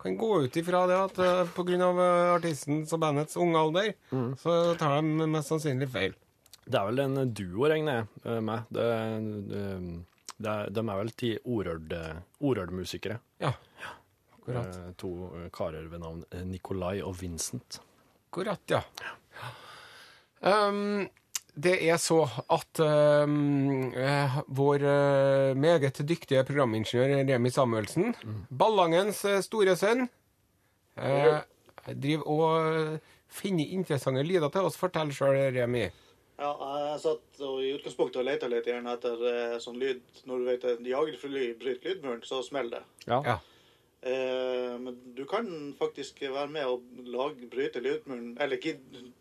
[0.00, 4.36] Kan gå ut ifra det at uh, av øh, artistens og bandets unge alder, Mm.
[4.40, 6.14] så tar de mest sannsynlig feil.
[6.64, 8.64] Det er vel en duo, regner jeg eh, med.
[8.70, 8.86] Det,
[9.52, 9.64] det,
[10.38, 13.20] det, de er vel ti Orørd-musikere.
[13.40, 13.52] Ja.
[13.82, 13.92] Ja.
[14.46, 14.76] Akkurat.
[14.76, 17.80] Eh, To eh, karer ved navn eh, Nikolai og Vincent.
[18.30, 18.82] Akkurat, ja.
[20.40, 21.08] Um,
[21.56, 22.20] det er så
[22.52, 23.88] at um,
[24.46, 24.84] vår
[25.56, 28.12] meget dyktige programingeniør Remi Samuelsen,
[28.50, 30.04] Ballangens eh, store sønn,
[31.00, 31.40] uh,
[31.88, 32.98] driver og
[33.32, 34.76] finner interessante lyder til oss.
[34.76, 35.88] Fortell sjøl, Remi.
[36.36, 36.52] Ja,
[36.92, 40.66] jeg satt og i utgangspunktet og leita litt gjerne etter sånn lyd Når du vet
[40.68, 43.06] at jagerfly bryter lydmuren, så smeller det.
[43.08, 43.22] Ja.
[43.24, 43.38] Ja.
[44.06, 48.76] Eh, men du kan faktisk være med og lage, bryte lydmuren Eller ikke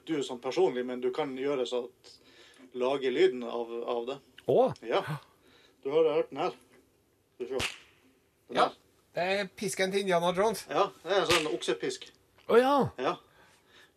[0.05, 2.11] du sånn personlig, men du kan gjøre så at
[2.75, 4.17] Lage lyden av, av det.
[4.51, 4.99] Å, Ja.
[5.85, 6.53] Du har hørt den her.
[7.37, 7.69] Skal vi se.
[8.49, 8.65] Den ja.
[8.67, 8.75] her.
[9.15, 10.65] Det er pisken til Indiana Jones.
[10.69, 10.89] ja.
[11.03, 12.09] Det er en sånn oksepisk.
[12.51, 12.73] Å ja.
[12.99, 13.15] Ja.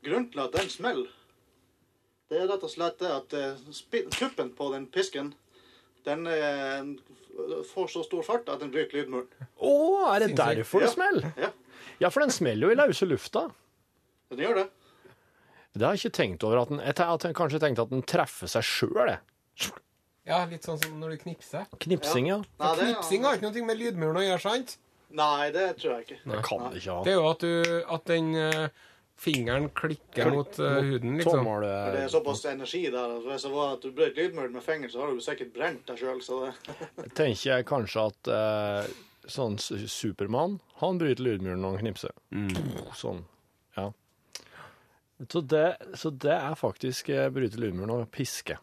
[0.07, 1.11] Grunnen til at den smeller,
[2.31, 5.33] det er rett og slett det at eh, spi- tuppen på den pisken,
[6.07, 6.93] den eh,
[7.73, 9.29] får så stor fart at den bryter lydmuren.
[9.61, 9.73] Å,
[10.15, 10.57] er det Sinnssykt.
[10.59, 10.95] derfor det Ja.
[10.95, 11.33] smeller?
[11.39, 11.51] Ja,
[12.01, 13.51] Ja, for den smeller jo i løse lufta.
[14.31, 14.67] den gjør det.
[15.79, 16.63] Det har jeg ikke tenkt over.
[16.63, 19.73] at den, Jeg har kanskje tenkt at den treffer seg sjøl, jeg.
[20.27, 21.67] Ja, litt sånn som når du knipser.
[21.81, 22.43] Knipsing, ja.
[22.61, 24.77] Nei, det, Knipsing har ikke noe med lydmuren å gjøre, sant?
[25.11, 26.19] Nei, det tror jeg ikke.
[26.33, 27.05] Det kan det ikke ha.
[27.05, 28.69] Det er jo at, du, at den eh,
[29.19, 31.45] fingeren klikker mot uh, huden, liksom.
[31.45, 33.17] For det Tommel er såpass energi der.
[33.17, 35.91] Altså, Hvis det var at du brøt lydmuren med fingeren, så har du sikkert brent
[35.91, 36.23] deg sjøl.
[37.19, 38.93] Tenker jeg kanskje at eh,
[39.29, 42.15] sånn Supermann, han bryter lydmuren når han knipser.
[42.97, 43.25] Sånn,
[43.77, 43.91] ja.
[45.27, 45.67] Så det,
[45.99, 48.61] så det er faktisk eh, bryte lydmuren og piske.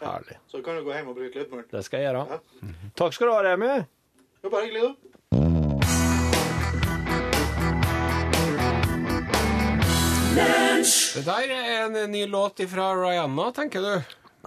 [0.00, 0.38] Herlig.
[0.48, 1.68] Så kan du gå hjem og bryte lydmuren.
[1.72, 2.24] Det skal jeg gjøre.
[2.32, 2.72] Ja.
[2.96, 3.74] Takk skal du ha, Remi.
[4.40, 5.15] Jo, bare hyggelig, da.
[10.36, 13.92] Det der er en ny låt fra Rihanna, tenker du.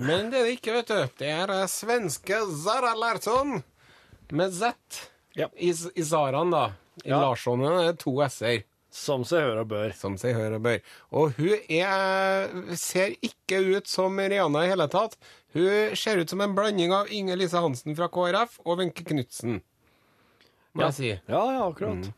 [0.06, 1.00] Men det er det ikke, vet du.
[1.18, 3.56] Det er eh, svenske Zara Larsson
[4.38, 4.70] med Z.
[5.36, 5.48] Ja.
[5.58, 6.68] I, I Zaraen, da.
[7.04, 7.18] I Ja.
[7.24, 8.62] Larsson er det to s-er,
[8.94, 9.92] Som seg hør og bør.
[9.98, 10.80] som seg hør og bør.
[11.12, 15.18] Og hun er, ser ikke ut som Rihanna i hele tatt.
[15.58, 19.62] Hun ser ut som en blanding av Inger Lise Hansen fra KrF og Wenche Knutsen,
[20.74, 20.92] må Ja.
[20.92, 21.10] jeg si.
[21.34, 22.12] Ja, ja, akkurat.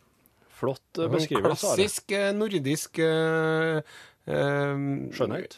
[0.62, 1.66] Flott eh, beskrivelse.
[1.66, 3.82] Klassisk eh, nordisk eh,
[4.30, 5.58] Skjønnhet.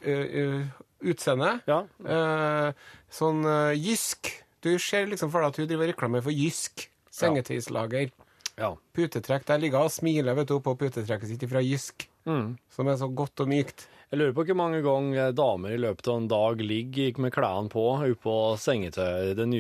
[1.04, 1.52] utseende.
[1.68, 1.82] Ja.
[2.08, 2.70] Eh,
[3.12, 3.44] sånn
[3.76, 4.32] Jysk.
[4.64, 6.88] Du ser liksom for deg at hun driver reklame for Jysk.
[7.14, 8.10] Sengetøyslager.
[8.58, 8.72] ja.
[8.96, 9.44] Putetrekk.
[9.50, 12.08] Der ligger hun og smiler vet du, på putetrekket sitt fra Jysk.
[12.26, 12.54] Mm.
[12.72, 13.84] Som er så godt og mykt.
[14.14, 17.72] Jeg lurer på hvor mange ganger damer i løpet av en dag ligger med klærne
[17.74, 19.56] på oppå sengetøyet, den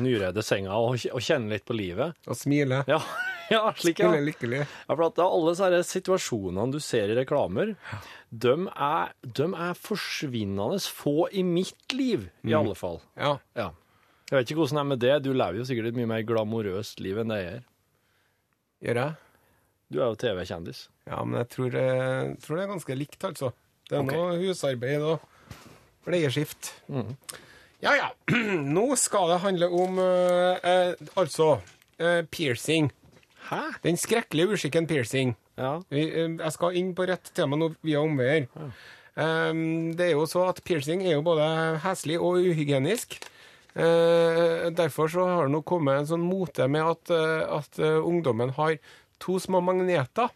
[0.00, 2.16] nyredde senga og, og kjenner litt på livet.
[2.26, 2.88] Og smiler.
[2.88, 2.96] Ja,
[3.54, 4.08] ja slik ja.
[4.08, 4.62] Skulle lykkelig.
[4.64, 7.74] Ja, for at alle disse situasjonene du ser i reklamer,
[8.30, 13.00] de er, de er forsvinnende få i mitt liv, i alle fall.
[13.16, 13.38] Ja.
[13.58, 13.70] Ja.
[14.28, 15.14] Jeg vet ikke hvordan det er med det.
[15.24, 17.64] Du lever jo sikkert et mye mer glamorøst liv enn det jeg gjør.
[18.84, 19.16] Gjør jeg?
[19.88, 20.82] Du er jo TV-kjendis.
[21.08, 23.54] Ja, men jeg tror, jeg tror det er ganske likt, altså.
[23.88, 24.18] Det er okay.
[24.20, 25.22] noe husarbeid og
[26.04, 26.74] bleieskift.
[27.80, 28.10] Ja, ja.
[28.76, 31.54] Nå skal det handle om eh, eh, altså
[31.96, 32.90] eh, piercing.
[33.48, 33.62] Hæ?
[33.84, 35.34] Den skrekkelige uskikken piercing.
[35.58, 35.78] Ja.
[35.90, 38.48] Eh, jeg skal inn på rett tema nå via omveier.
[39.18, 41.46] Um, det er jo så at piercing er jo både
[41.82, 43.16] heslig og uhygienisk.
[43.78, 48.52] Eh, derfor så har det nå kommet en sånn mote med at, eh, at ungdommen
[48.58, 48.76] har
[49.22, 50.30] to små magneter.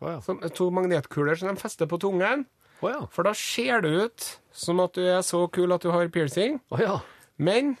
[0.00, 0.20] Oh, ja.
[0.22, 2.44] Som, to magnetkuler som de fester på tungen.
[2.82, 3.00] Oh, ja.
[3.10, 6.60] For da ser det ut som at du er så kul at du har piercing,
[6.70, 7.00] Oh, ja.
[7.38, 7.76] men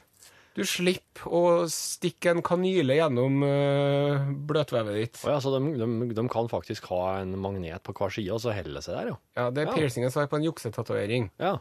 [0.58, 5.20] du slipper å stikke en kanyle gjennom uh, bløtvevet ditt.
[5.24, 8.42] Oh, ja, så de, de, de kan faktisk ha en magnet på hver side og
[8.42, 9.18] så holde seg der, jo.
[9.38, 9.88] Ja, Det er Ja.
[10.10, 11.30] som er på en juksetatovering.
[11.38, 11.54] Ja.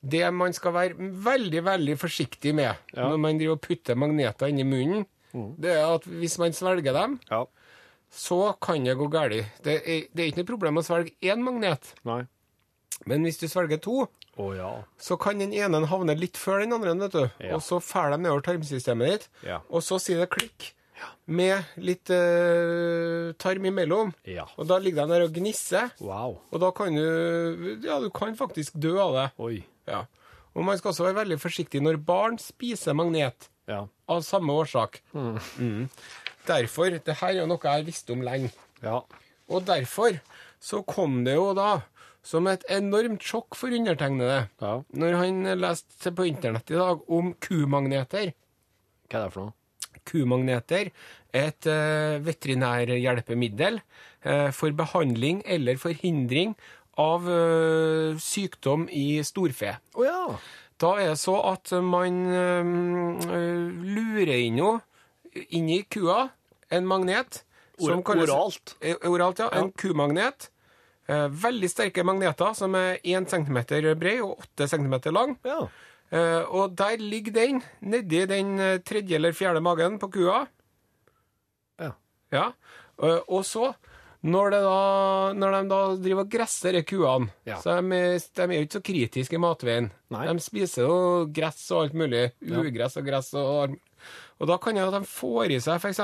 [0.00, 3.04] Det man skal være veldig veldig forsiktig med Ja.
[3.04, 3.10] Mm.
[3.12, 5.06] når man driver og putter magneter inni munnen,
[5.60, 7.44] det er at hvis man svelger dem, Ja.
[8.10, 9.44] så kan det gå galt.
[9.62, 12.24] Det det er ikke noe problem å svelge én magnet, Nei.
[13.06, 14.08] men hvis du svelger to,
[14.40, 14.70] Å ja.
[14.98, 17.24] så kan den ene havne litt før den andre, vet du.
[17.44, 17.54] Ja.
[17.56, 19.60] Og så fer de nedover tarmsystemet ditt, Ja.
[19.68, 20.70] og så sier det klikk
[21.26, 24.10] med litt uh, tarm imellom.
[24.28, 24.44] Ja.
[24.60, 26.38] Og da ligger de der og gnisser, Wow.
[26.52, 29.28] og da kan du Ja, du kan faktisk dø av det.
[29.38, 29.64] Oi.
[29.88, 30.04] Ja.
[30.54, 33.86] Og man skal også være veldig forsiktig når barn spiser magnet Ja.
[34.08, 35.00] av samme årsak.
[35.14, 35.88] Mm.
[36.46, 38.50] Derfor Det her er jo noe jeg har visst om lenge.
[38.82, 39.00] Ja.
[39.48, 40.20] Og derfor
[40.60, 41.82] så kom det jo da
[42.22, 44.74] som et enormt sjokk for undertegnede Ja.
[44.92, 48.32] når han leste på internett i dag om kumagneter.
[49.08, 49.54] Hva er det for noe?
[50.06, 50.90] Kumagneter
[51.32, 56.54] er et uh, veterinærhjelpemiddel uh, for behandling eller forhindring
[57.00, 59.76] av uh, sykdom i storfe.
[59.94, 60.36] Oh, ja.
[60.80, 62.22] Da er det så at man
[63.84, 64.80] lurer inn noe
[65.54, 66.28] inni kua,
[66.72, 67.42] en magnet.
[67.80, 68.74] Or- kalles- oralt?
[69.08, 69.48] Oralt, ja.
[69.60, 70.48] En kumagnet.
[71.10, 73.58] Eh, veldig sterke magneter som er 1 cm
[73.98, 75.36] bred og 8 cm lang.
[75.46, 75.64] Ja.
[76.10, 80.44] Eh, og der ligger den nedi den eh, tredje eller fjerde magen på kua.
[81.80, 81.92] Ja.
[82.34, 82.46] Ja.
[83.02, 83.72] Eh, og så,
[84.22, 84.78] når, det da,
[85.38, 87.58] når de da driver og gresser de kuene, Ja.
[87.62, 89.90] så de, de er jo ikke så kritiske i matveien.
[90.14, 90.26] Nei.
[90.30, 90.98] De spiser jo
[91.34, 92.26] gress og alt mulig.
[92.42, 93.80] Ugress og gress og alt.
[94.40, 96.00] Og da kan de får i seg f.eks.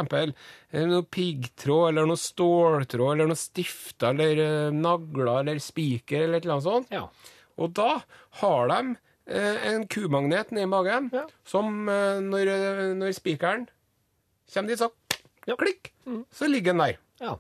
[0.91, 6.45] noe piggtråd eller noe ståltråd eller noe stifter eller eh, nagler eller spiker eller et
[6.45, 6.93] eller annet sånt.
[6.93, 7.07] Ja.
[7.57, 8.03] Og da
[8.43, 8.97] har de
[9.33, 11.25] eh, en kumagnet nedi magen, Ja.
[11.49, 13.67] som eh, når, eh, når spikeren
[14.53, 14.91] kommer dit, så
[15.47, 15.55] Ja.
[15.57, 15.93] klikk,
[16.35, 16.97] så ligger den der.
[17.23, 17.37] ja.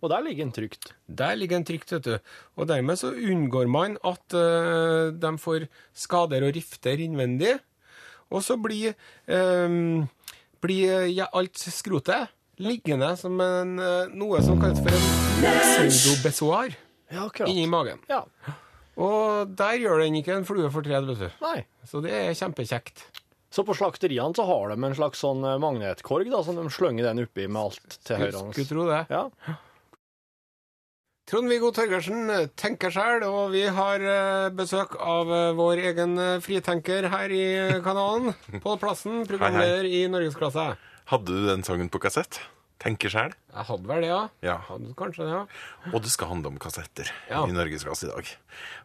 [0.00, 0.92] Og der ligger den trygt.
[1.08, 2.18] Der ligger den trygt, vet du.
[2.56, 5.66] Og dermed så unngår man at uh, de får
[5.96, 7.56] skader og rifter innvendig.
[8.34, 8.96] Og så blir,
[9.30, 10.06] um,
[10.64, 16.76] blir ja, alt skrotet liggende som en, eh, noe som kalles for en pseudobessoar
[17.12, 18.00] Ja, inni magen.
[18.08, 18.24] Ja.
[18.96, 21.28] Og der gjør den ikke en flue for tred, vet du.
[21.44, 21.60] Nei.
[21.86, 23.04] Så det er kjempekjekt.
[23.52, 27.06] Så på slakteriene så har de en slags sånn eh, magnetkorg da, som de slynger
[27.06, 28.42] den oppi med alt til høyre.
[28.50, 29.04] Skulle tro det.
[29.12, 29.56] Ja.
[31.26, 36.12] Trond-Viggo Torgersen eh, tenker sjæl, og vi har eh, besøk av eh, vår egen
[36.44, 37.46] fritenker her i
[37.82, 38.30] kanalen.
[38.62, 40.68] Pål Plassen, programleder i Norgesklasse.
[41.10, 42.38] Hadde du den sangen på kassett?
[42.78, 43.34] Tenker sjæl.
[43.56, 44.20] Jeg hadde vel det, ja.
[44.44, 44.54] Ja.
[44.68, 45.90] Hadde kanskje det, ja.
[45.90, 47.42] Og det skal handle om kassetter Ja.
[47.48, 48.30] i Norgesklasse i dag.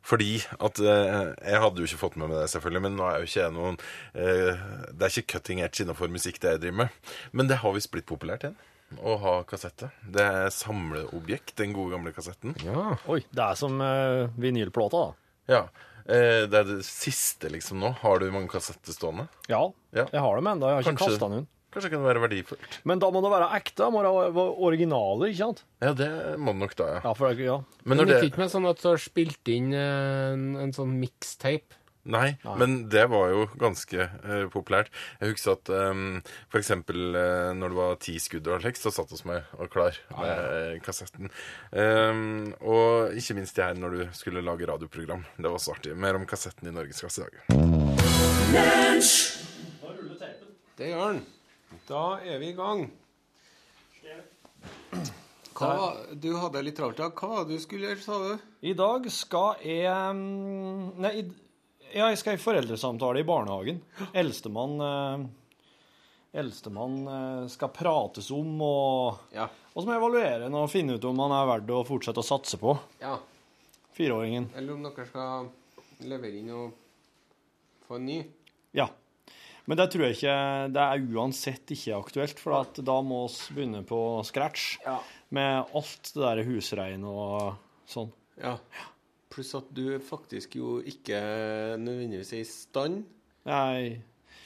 [0.01, 0.31] Fordi
[0.63, 3.51] at Jeg hadde jo ikke fått med meg det, selvfølgelig, men nå er jo ikke
[3.53, 3.77] noen
[4.15, 7.01] Det er ikke cutting edge innenfor musikk, det jeg driver med.
[7.35, 8.57] Men det har visst blitt populært igjen.
[8.99, 9.91] Å ha kassette.
[10.03, 12.55] Det er samleobjekt, den gode gamle kassetten.
[12.65, 12.97] ja.
[13.07, 15.13] Oi, det er som uh, vinylplata, da.
[15.51, 15.61] Ja.
[16.05, 17.93] Eh, det er det siste, liksom, nå.
[18.01, 19.27] Har du mange kassetter stående?
[19.47, 20.05] Ja, Ja.
[20.11, 20.67] jeg har dem ennå.
[20.67, 21.47] Jeg har ikke kasta den.
[21.71, 22.73] Kanskje det kan være verdifullt.
[22.83, 23.85] Men da må det være ekte.
[23.95, 25.61] Må det være originaler, ikke sant?
[25.79, 27.01] Ja, det må det nok da, ja.
[27.05, 27.59] Ja, for det, ja.
[27.85, 30.33] Men Men når det det gikk ikke med sånn at du har spilt inn eh,
[30.33, 31.77] en, en sånn mixtape.
[32.09, 34.89] Nei, men det var jo ganske uh, populært.
[35.21, 38.89] Jeg husker at um, for eksempel eh, når det var ti skudd og slik, så
[38.93, 41.29] satt oss med og klar med eh, kassetten.
[41.69, 45.23] Um, og ikke minst det her når du skulle lage radioprogram.
[45.37, 45.93] Det var så artig.
[45.93, 47.33] Mer om kassetten i Norgesklasse i dag.
[50.81, 51.23] Det gjør den.
[51.85, 52.87] Da er vi i gang.
[55.61, 57.13] Hva du hadde litt travelt i dag.
[57.13, 58.47] Hva var det du skulle gjøre, sa du?
[58.65, 61.25] I dag skal jeg mm, Nei, i,
[61.93, 63.81] ja, jeg skal i foreldresamtale i barnehagen.
[64.13, 65.25] Eldstemann eh,
[66.41, 69.49] Eldstemann eh, skal prates om, og, Ja.
[69.73, 72.23] og så må jeg evaluere den og finne ut om han er verdt å fortsette
[72.23, 72.77] å satse på.
[73.03, 73.17] ja.
[73.91, 74.45] Fireåringen.
[74.55, 75.49] Eller om dere skal
[76.07, 76.71] levere inn og
[77.89, 78.21] få en ny.
[78.73, 78.85] Ja.
[79.67, 83.57] Men det tror jeg ikke Det er uansett ikke aktuelt, for at da må vi
[83.59, 84.95] begynne på scratch Ja.
[85.29, 88.09] med alt det der husrein og sånn.
[88.39, 88.55] Ja.
[88.55, 88.87] Ja.
[89.31, 91.19] Pluss at du faktisk jo ikke
[91.79, 93.03] nødvendigvis er i stand.
[93.47, 94.01] Nei.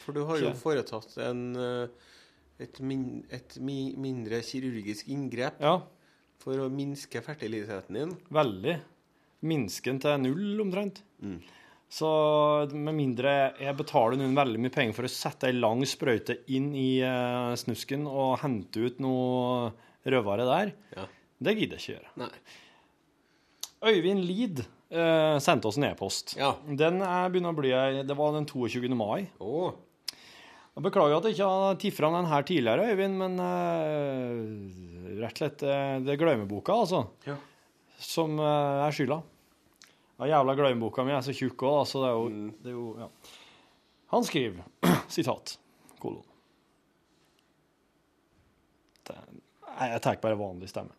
[0.05, 1.87] For du har jo foretatt en, eh,
[2.61, 5.79] et, min, et mi, mindre kirurgisk inngrep Ja,
[6.37, 8.13] for å minske fertiliteten din.
[8.31, 8.75] veldig.
[9.45, 11.01] Minske den til null, omtrent.
[11.21, 11.39] Mm.
[11.89, 12.07] Så
[12.73, 16.71] med mindre jeg betaler noen veldig mye penger for å sette ei lang sprøyte inn
[16.77, 19.71] i eh, snusken og hente ut noe
[20.05, 21.05] rødvare der, Ja.
[21.41, 22.13] det gidder jeg ikke gjøre.
[22.21, 22.31] Nei.
[23.85, 26.35] Øyvind Lid eh, sendte oss en e-post.
[26.39, 26.53] Ja.
[26.67, 27.71] Den er begynner å bli
[28.07, 28.89] Det var den 22.
[28.95, 29.27] mai.
[29.39, 29.73] Oh.
[30.75, 35.37] Jeg beklager at jeg ikke har tatt fram den her tidligere, Øyvind, men eh, rett
[35.37, 37.37] og slett eh, det er glemmeboka, altså, Ja.
[38.03, 39.21] som eh, er skylda.
[40.19, 42.87] Den jævla glemmeboka mi er så tjukk òg, så det er jo, det er jo
[42.99, 43.07] ja.
[44.11, 44.67] Han skriver,
[45.15, 45.55] sitat,
[45.99, 46.23] kolon
[49.75, 50.93] Nei, jeg tar bare vanlig stemme.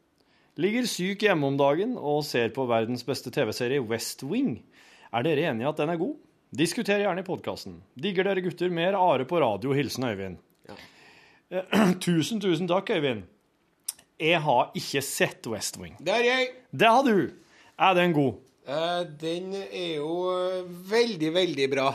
[0.56, 4.62] Ligger syk hjemme om dagen og ser på verdens beste TV-serie West Wing.
[5.12, 6.14] Er dere enige at den er god?
[6.56, 7.74] Diskuter gjerne i podkasten.
[7.92, 9.74] Digger dere gutter mer Are på radio.
[9.76, 10.38] Hilsen Øyvind.
[10.70, 11.60] Ja.
[12.06, 13.26] tusen, tusen takk, Øyvind.
[14.16, 15.98] Jeg har ikke sett West Wing.
[16.00, 16.48] Det har jeg.
[16.72, 17.34] Det har du.
[17.76, 18.40] Er den god?
[18.64, 21.90] Eh, den er jo eh, veldig, veldig bra.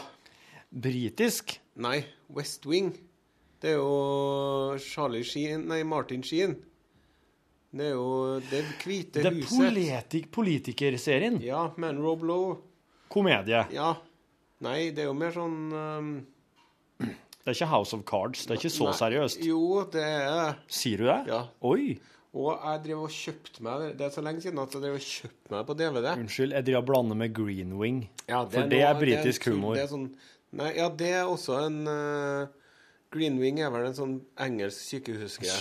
[0.70, 1.58] Britisk?
[1.82, 2.94] Nei, West Wing.
[3.62, 6.60] Det er jo Charlie Sheen Nei, Martin Sheen.
[7.72, 9.56] Det er jo Det hvite Det huset.
[9.56, 11.40] Politik politikerserien?
[11.44, 12.58] Ja, med Rob Lowe.
[13.12, 13.66] Komedie?
[13.76, 13.94] Ja.
[14.62, 16.12] Nei, det er jo mer sånn um...
[17.02, 18.44] Det er ikke House of Cards?
[18.46, 19.46] Det er ikke så nei, seriøst?
[19.48, 21.18] Jo, det er Sier du det?
[21.32, 21.40] Ja.
[21.66, 21.96] Oi.
[22.38, 25.08] Og jeg driver og kjøpte meg Det er så lenge siden at jeg driver og
[25.08, 26.12] kjøpte meg på DVD.
[26.22, 28.04] Unnskyld, jeg driver og blander med Green Wing.
[28.28, 29.76] Ja, For det er noe- britisk humor.
[29.76, 30.06] Det er sånn,
[30.62, 32.61] nei, ja, det er også en uh,
[33.12, 35.52] Green Wing er vel en sånn engelsk sykehusgreie.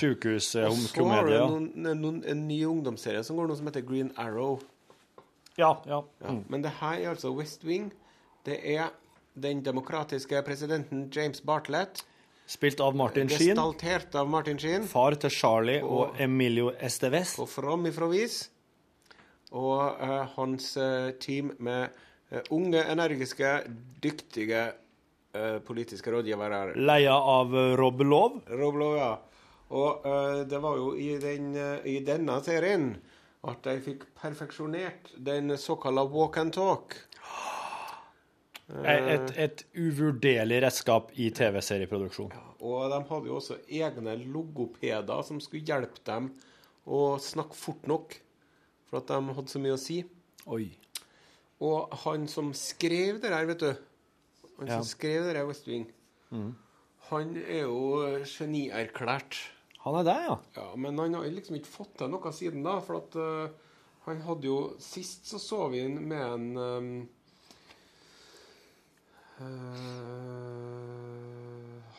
[0.68, 1.46] Og så har du Ja.
[1.46, 4.60] En, en ny ungdomsserie som går noe som heter Green Arrow.
[5.58, 6.02] ja, ja.
[6.20, 6.30] Ja.
[6.30, 6.44] Mm.
[6.48, 7.90] Men det her er altså West Wing.
[8.46, 8.90] Det er
[9.40, 12.04] den demokratiske presidenten James Bartlett,
[12.50, 13.54] Spilt av Martin Sheen.
[13.54, 17.36] gestaltert av Martin Sheen, Far til Charlie og Og- Emilio Esteves.
[17.36, 18.48] på From ifra vis.
[19.52, 21.90] Og uh, hans uh, team med
[22.32, 23.52] uh, unge, energiske,
[24.02, 24.72] dyktige
[25.66, 26.74] politiske rådgivere.
[26.74, 28.40] Leia av eh, Rob Love.
[28.98, 29.12] Ja.
[29.70, 32.90] Og eh, det var jo i, den, eh, i denne serien
[33.46, 36.96] at de fikk perfeksjonert den såkalla walk and talk.
[38.70, 42.30] Et, et, uvurderlig redskap i TV-serieproduksjon.
[42.62, 46.28] Og de hadde jo også egne logopeder som skulle hjelpe dem
[46.86, 48.14] å snakke fort nok,
[48.86, 49.98] for at de hadde så mye å si.
[50.50, 50.68] Oi.
[51.66, 53.89] Og han som skrev det her, vet du
[54.60, 55.86] Han som skrev det der, West Wing,
[57.10, 59.38] han er jo genierklært.
[59.84, 60.36] Han er det, ja.
[60.58, 63.48] Ja, men han har liksom ikke fått til noe siden da, for at uh,
[64.06, 67.08] han hadde jo Sist så så vi han med en um,
[69.40, 69.46] uh,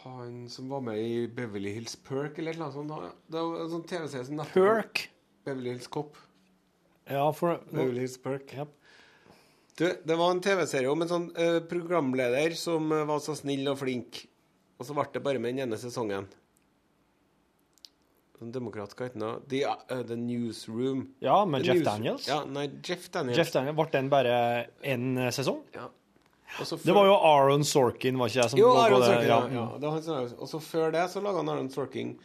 [0.03, 2.93] Han som var med i Beverly Hills Perk, eller noe sånt.
[3.25, 5.07] Det var en sånn TV-serie som Perk.
[5.45, 6.17] Beverly Hills Cop.
[7.09, 8.53] Ja, for Beverly Hills Perk.
[8.53, 8.65] Ja.
[9.79, 13.69] Du, det var en TV-serie om en sånn uh, programleder som uh, var så snill
[13.71, 14.25] og flink.
[14.81, 16.27] Og så ble det bare med den ene sesongen.
[18.41, 19.41] Sånn demokrat, hva heter den?
[19.51, 21.05] The, uh, The Newsroom.
[21.23, 22.27] Ja, med The Jeff News- Daniels.
[22.27, 23.37] Ja, nei, Jeff Daniels.
[23.39, 24.35] Jeff Daniels, Ble den bare
[24.81, 25.61] én sesong?
[25.77, 25.87] Ja.
[26.51, 26.81] Før...
[26.83, 28.87] Det var jo Aaron Sorkin, var ikke jeg, som Jo, det?
[29.05, 29.37] Sorkin, ja.
[29.39, 29.51] Ja.
[29.55, 29.65] ja.
[29.77, 32.17] Det var han som- og så før det så laga Aaron Sorkin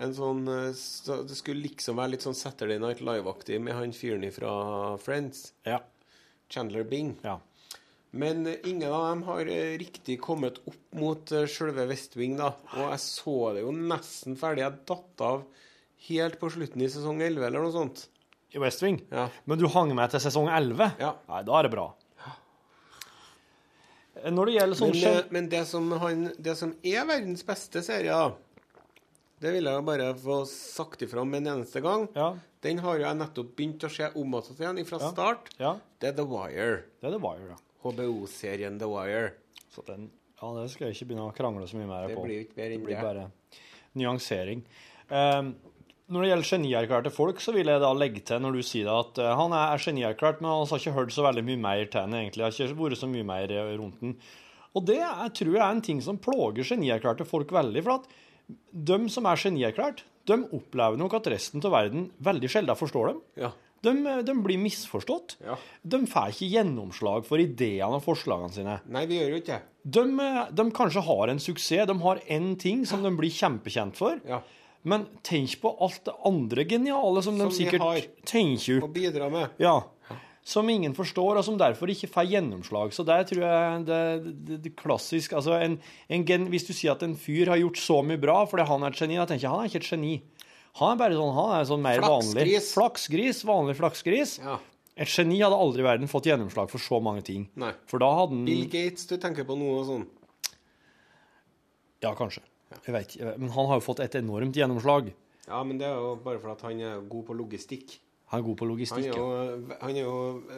[0.00, 0.42] en sånn
[0.76, 5.52] så Det skulle liksom være litt sånn Saturday Night Live-aktig med han fyren fra Friends.
[5.68, 5.82] Ja.
[6.52, 7.16] Chandler Bing.
[7.22, 7.40] ja.
[8.16, 12.36] Men eh, ingen av dem har eh, riktig kommet opp mot uh, sjølve West Wing,
[12.38, 12.54] da.
[12.72, 14.64] Og jeg så det jo nesten ferdig.
[14.64, 15.44] Jeg datt av
[16.08, 18.06] helt på slutten i sesong 11 eller noe sånt.
[18.56, 19.02] I West Wing?
[19.10, 19.28] Ja.
[19.44, 20.96] Men du hang med til sesong 11?
[21.02, 21.12] Ja.
[21.28, 21.90] Nei, da er det bra.
[24.32, 27.82] Når det gjelder sånn Men, eh, men det, som han, det som er verdens beste
[27.84, 28.72] serie, da,
[29.44, 32.08] det vil jeg bare få sagt ifra om en eneste gang.
[32.16, 32.32] Ja.
[32.66, 35.10] Den har jeg nettopp begynt å se om igjen fra Ja.
[35.12, 35.50] start.
[35.62, 36.82] ja, Det er The Wire.
[37.00, 37.56] det er The Wire, ja.
[37.86, 39.32] HBO-serien The Wire.
[39.70, 42.24] Så den, ja, det skal jeg ikke begynne å krangle så mye mer Det på.
[42.26, 43.30] blir ikke mer det blir bare
[43.96, 44.62] nyansering.
[45.10, 45.54] Um,
[46.10, 49.18] når det gjelder genierklærte folk, så vil jeg da legge til når du sier at
[49.22, 52.14] uh, han er genierklært, men han har ikke hørt så veldig mye mer til han
[52.18, 52.44] egentlig.
[52.46, 54.16] Har ikke vært så mye mer eh, rundt den.
[54.76, 57.82] Og det jeg tror jeg er en ting som plager genierklærte folk veldig.
[57.86, 58.06] For at
[58.70, 63.22] de som er genierklært, de opplever nok at resten av verden veldig sjelden forstår dem.
[63.38, 63.52] Ja.
[63.86, 63.92] De,
[64.26, 65.36] de blir misforstått.
[65.44, 65.54] Ja.
[65.86, 68.78] De får ikke gjennomslag for ideene og forslagene sine.
[68.90, 69.60] Nei, vi gjør jo ikke.
[69.86, 70.04] De,
[70.58, 74.18] de kanskje har en suksess, de har én ting som de blir kjempekjent for.
[74.26, 74.40] Ja.
[74.86, 78.00] Men tenk på alt det andre geniale som, Som de sikkert har.
[78.00, 78.86] opp.
[78.86, 79.56] Å bidra med.
[79.62, 79.76] Ja.
[80.46, 82.92] Som ingen forstår, og som derfor ikke får gjennomslag.
[82.94, 84.02] Så der tror jeg det,
[84.46, 85.74] det, det klassisk altså en,
[86.06, 88.86] en gen, Hvis du sier at en fyr har gjort så mye bra fordi han
[88.86, 90.14] er et geni, da tenker jeg han er ikke et geni.
[90.78, 92.70] Han er bare sånn, han er sånn mer vanlig Flaksgris.
[92.76, 93.42] Flaksgris.
[93.48, 94.36] Vanlig flaksgris.
[94.44, 94.60] Ja.
[94.96, 97.48] Et geni hadde aldri i verden fått gjennomslag for så mange ting.
[97.58, 97.72] Nei.
[97.90, 100.06] For da hadde han Bill Gates, du tenker på noe sånn?
[102.04, 102.44] Ja, kanskje.
[102.84, 103.18] Jeg vet.
[103.40, 105.10] Men han har jo fått et enormt gjennomslag.
[105.46, 107.98] Ja, men det er jo bare fordi han er god på logistikk.
[108.32, 109.06] Han er god på Han logistikk.
[109.06, 110.14] er jo, han er jo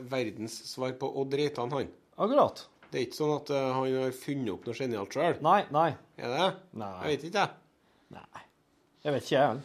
[0.08, 1.90] verdens svar på Odd Reitan, han.
[2.16, 2.62] Akkurat.
[2.88, 5.36] Det er ikke sånn at eh, han har funnet opp noe genialt sjøl.
[5.44, 5.90] Nei, nei.
[6.16, 6.46] Er det?
[6.80, 6.94] Nei.
[7.04, 8.16] Jeg vet ikke, jeg.
[8.16, 8.44] Nei.
[9.04, 9.60] Jeg vet ikke, jeg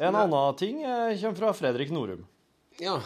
[0.00, 2.24] En En annen ting eh, kommer fra Fredrik Norum.
[2.80, 2.96] Ja.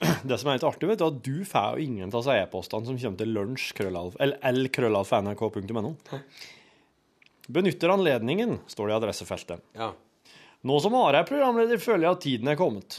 [0.00, 2.98] Det som er litt artig, vet du, at du får jo ingen av e-postene som
[2.98, 5.94] kommer til lunsj, eller lkrøllalf.nrk.no.
[7.50, 9.66] Benytter anledningen, står det i adressefeltet.
[9.78, 9.92] ja.
[10.60, 12.98] Nå som Are er programleder, føler jeg at tiden er kommet.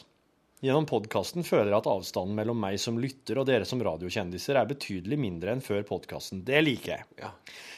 [0.65, 4.69] Gjennom podkasten føler jeg at avstanden mellom meg som lytter og dere som radiokjendiser er
[4.69, 6.39] betydelig mindre enn før podkasten.
[6.45, 7.05] Det liker jeg.
[7.21, 7.29] Ja.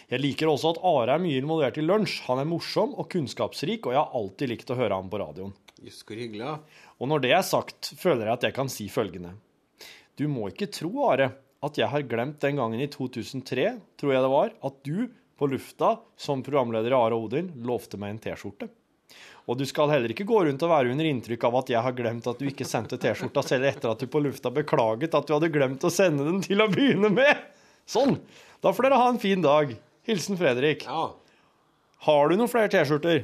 [0.08, 2.22] Jeg liker også at Are er mye involvert i lunsj.
[2.30, 5.52] Han er morsom og kunnskapsrik, og jeg har alltid likt å høre ham på radioen.
[5.84, 6.46] Just hvor hyggelig.
[6.46, 6.86] Ja.
[7.04, 9.34] Og når det er sagt, føler jeg at jeg kan si følgende.
[10.16, 11.28] Du må ikke tro, Are,
[11.60, 13.68] at jeg har glemt den gangen i 2003,
[14.00, 18.16] tror jeg det var, at du på lufta som programleder i Are Odin lovte meg
[18.16, 18.72] en T-skjorte.
[19.47, 21.95] Og du skal heller ikke gå rundt og være under inntrykk av at jeg har
[21.97, 25.34] glemt at du ikke sendte T-skjorta selv etter at du på lufta beklaget at du
[25.36, 27.41] hadde glemt å sende den til å begynne med.
[27.89, 28.16] Sånn.
[28.64, 29.74] Da får dere ha en fin dag.
[30.07, 30.86] Hilsen Fredrik.
[30.88, 31.09] ja.
[32.03, 33.22] Har du noen flere T-skjorter?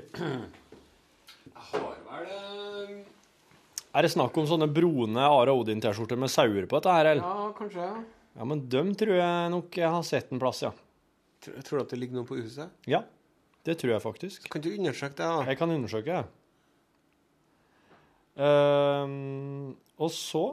[1.70, 2.94] Har vel eh,
[3.96, 7.24] Er det snakk om sånne brune Are Odin-T-skjorter med sauer på dette her, eller?
[7.26, 7.88] Ja, kanskje.
[7.90, 8.04] ja.
[8.40, 10.70] Ja, men dem tror jeg nok jeg har sett en plass, ja.
[11.44, 12.72] Tror du at det ligger noe på huset?
[12.88, 13.02] Ja,
[13.66, 14.50] det tror jeg faktisk.
[14.52, 15.46] Kan du undersøke det, da?
[15.50, 16.26] Jeg kan undersøke, jeg.
[18.40, 20.44] Uh, og så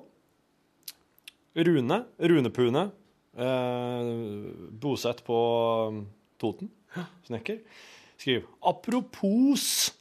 [1.57, 2.01] Rune.
[2.21, 2.91] Runepune.
[3.37, 5.39] Uh, bosett på
[5.89, 6.03] um,
[6.41, 6.71] Toten.
[7.29, 7.63] Snekker.
[8.17, 9.93] Skriv Apropos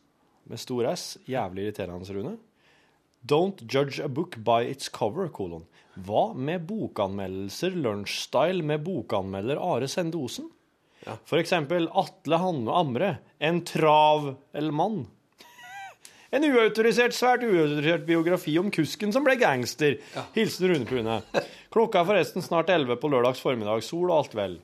[0.46, 1.18] med stor S.
[1.28, 2.38] Jævlig irriterende, Rune.
[3.26, 5.66] Don't judge a book by its cover, kolon.
[5.96, 10.52] Hva med bokanmeldelser lunsjstyle med bokanmelder Are Sende Osen?
[11.30, 15.04] For eksempel Atle Hanne Amre, en trav eller mann.
[16.36, 20.02] En uautorisert, svært uautorisert biografi om kusken som ble gangster.
[20.36, 21.20] Hilsen Rune Pune.
[21.72, 23.86] Klokka er forresten snart 11 på lørdags formiddag.
[23.86, 24.58] Sol og alt vel.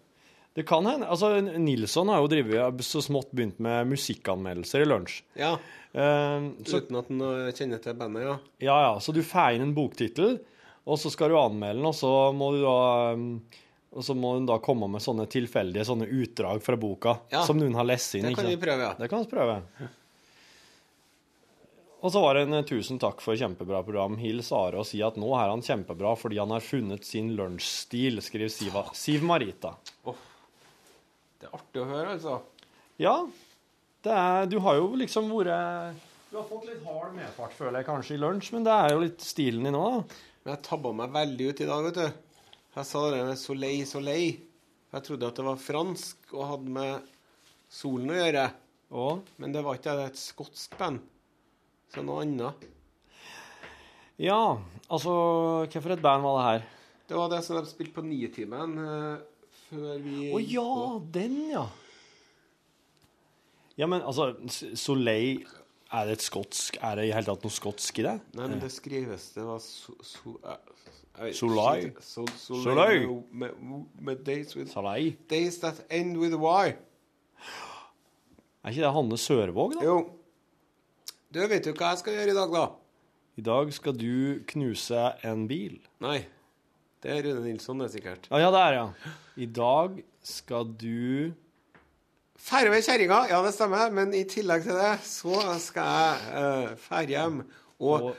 [0.57, 1.07] Det kan hende.
[1.07, 5.21] Altså, Nilsson har jo drivet, så smått begynt med musikkanmeldelser i lunsj.
[5.39, 5.53] Ja.
[5.95, 8.35] Uh, så, Uten at en eh, kjenner til bandet, ja.
[8.63, 10.37] ja, ja, så du får inn en boktittel,
[10.87, 12.77] og så skal du anmelde den, og så må du da
[13.15, 13.25] um,
[13.91, 17.41] og så må hun da komme med sånne tilfeldige sånne utdrag fra boka Ja.
[17.45, 18.23] som noen har lest inn.
[18.29, 18.93] Det kan vi prøve, ja.
[18.97, 19.57] Det kan vi prøve.
[22.01, 24.15] Og så var det en eh, tusen takk for kjempebra program.
[24.17, 28.17] Hils Are og si at nå er han kjempebra fordi han har funnet sin lunsjstil,
[28.25, 29.75] skriver Siva, Siv Marita.
[30.05, 32.39] Det er artig å høre, altså.
[33.01, 33.15] Ja,
[34.05, 35.99] det er, du har jo liksom vært
[36.31, 38.99] Du har fått litt hard medfart, føler jeg kanskje, i lunsj, men det er jo
[39.03, 40.19] litt stilen din nå, da.
[40.41, 42.30] Men jeg tabba meg veldig ut i dag, vet du.
[42.71, 44.37] Jeg sa det med soleil, soleil.
[44.91, 47.09] Jeg trodde at det var fransk og hadde med
[47.71, 48.45] solen å gjøre.
[48.95, 49.97] Og Men det var ikke det.
[49.97, 51.01] Det er et skotsk band.
[51.91, 52.63] Så noe annet.
[54.21, 55.13] Ja, altså
[55.65, 56.65] Hvilket et band var det her?
[57.09, 60.67] Det var det som de spilte på Nitimen uh, før vi Å ja,
[61.15, 61.65] den, ja.
[63.79, 64.31] Ja, men altså
[64.79, 65.41] Soleil
[65.89, 68.15] Er det et skotsk Er det i hele tatt noe skotsk i det?
[68.37, 70.70] Nei, men det skrives Det var so, so, eh,
[71.33, 71.91] Soleil.
[71.99, 73.23] So, soleil.
[74.67, 75.13] Soleil.
[75.29, 76.73] Days, that end with Y.
[78.63, 79.85] Er ikke det Hanne Sørvåg, da?
[79.85, 79.97] Jo.
[81.33, 82.65] Du vet jo hva jeg skal gjøre i dag, da?
[83.37, 85.79] I dag skal du knuse en bil.
[86.03, 86.19] Nei.
[87.01, 88.27] Det er Rune Nilsson, det er sikkert.
[88.29, 89.13] Ja, ja, det er ja.
[89.41, 91.31] I dag skal du
[92.51, 97.13] med kjerringa, ja det stemmer, men i tillegg til det så skal jeg uh, ferje
[97.13, 97.43] hjem
[97.81, 98.15] og Og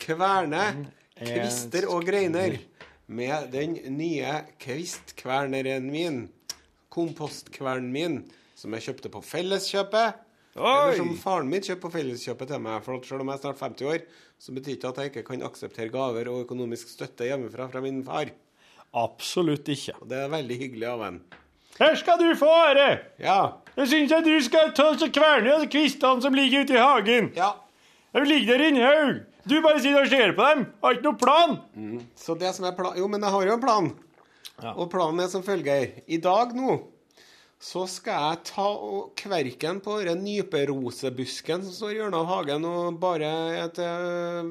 [0.00, 0.86] kverne en
[1.20, 2.58] kvister og greiner
[3.06, 6.26] med den nye kvistkverneren min,
[6.92, 8.20] kompostkvernen min,
[8.56, 10.22] som jeg kjøpte på Felleskjøpet.
[10.56, 12.80] Eller som faren min kjøpte på Felleskjøpet til meg.
[12.84, 14.06] For selv om jeg er snart 50 år,
[14.40, 18.02] så betyr ikke at jeg ikke kan akseptere gaver og økonomisk støtte hjemmefra fra min
[18.04, 18.32] far.
[18.96, 19.96] Absolutt ikke.
[20.00, 21.20] Og det er veldig hyggelig av en.
[21.76, 22.88] Her skal du få, ære!
[23.20, 23.40] Ja.
[23.76, 27.32] Jeg syns at du skal ta og kverne kvistene som ligger ute i hagen.
[27.36, 27.52] Ja.
[28.16, 29.18] De ligger der inne i haug.
[29.46, 30.64] Du bare sitter og ser på dem.
[30.82, 31.56] Har ikke noen plan.
[32.18, 32.96] Så det som er plan...
[32.98, 33.88] Jo, men jeg har jo en plan.
[34.74, 36.00] Og planen er som følger.
[36.10, 36.78] I dag nå
[37.66, 42.66] så skal jeg ta og kverken på den nyperosebusken som står i hjørnet av hagen,
[42.68, 43.30] og bare
[43.62, 44.50] et eh,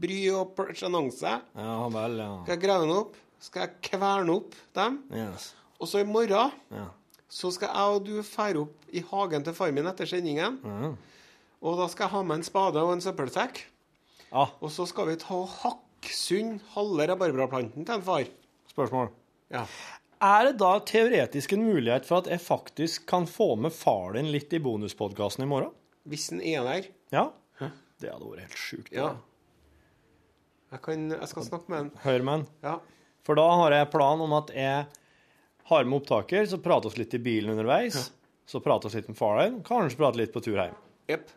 [0.00, 1.34] bry og sjenanse.
[1.60, 2.30] Ja vel, ja.
[2.46, 3.18] Skal jeg grave den opp?
[3.44, 4.96] Skal jeg kverne opp dem?
[5.12, 5.50] Yes.
[5.80, 6.86] Og så i morgen Ja.
[7.28, 10.56] så skal jeg og du fære opp i hagen til far min etter sendingen.
[11.60, 13.66] Og da skal jeg ha med en spade og en søppelsekk.
[14.30, 18.24] Ja, Og så skal vi ta og hakke sund halve rabarbraplanten til en far.
[18.70, 19.10] spørsmål.
[19.50, 19.64] Ja.
[20.22, 24.28] Er det da teoretisk en mulighet for at jeg faktisk kan få med far din
[24.30, 25.72] litt i bonuspodkasten i morgen?
[26.06, 26.86] Hvis den er der.
[27.12, 27.24] Ja?
[28.00, 28.92] Det hadde vært helt sjukt.
[28.94, 29.10] Ja.
[30.70, 31.90] Jeg, kan, jeg skal snakke med han.
[32.04, 32.46] Hør med han.
[32.64, 32.76] Ja.
[33.26, 34.86] For da har jeg plan om at jeg
[35.70, 38.12] har med opptaker, så prater oss litt i bilen underveis.
[38.48, 39.58] Så prater oss litt med far din.
[39.66, 40.78] Kanskje prate litt på tur hjem.
[41.10, 41.28] Jepp.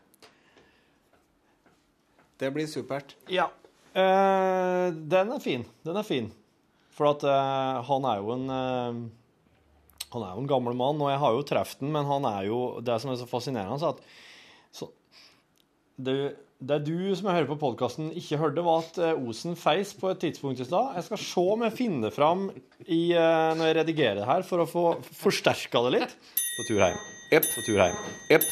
[2.43, 3.15] Det blir supert.
[3.31, 3.47] Ja.
[3.95, 5.63] Eh, den er fin.
[5.85, 6.31] Den er fin.
[6.93, 9.03] For at eh, han er jo en eh,
[10.13, 12.49] Han er jo en gammel mann, og jeg har jo truffet den, men han er
[12.51, 14.03] jo Det som er så fascinerende, er at
[14.73, 14.89] så,
[15.97, 16.17] det,
[16.61, 20.09] det du som jeg hører på podkasten, ikke hørte, var at eh, Osen feis på
[20.11, 20.95] et tidspunkt i stad.
[20.97, 22.47] Jeg skal se om jeg finner fram
[22.85, 24.87] i, eh, når jeg redigerer det her, for å få
[25.25, 26.17] forsterka det litt.
[26.53, 27.03] På tur hjem.
[27.33, 28.01] Epp På tur hjem.
[28.33, 28.49] Jepp.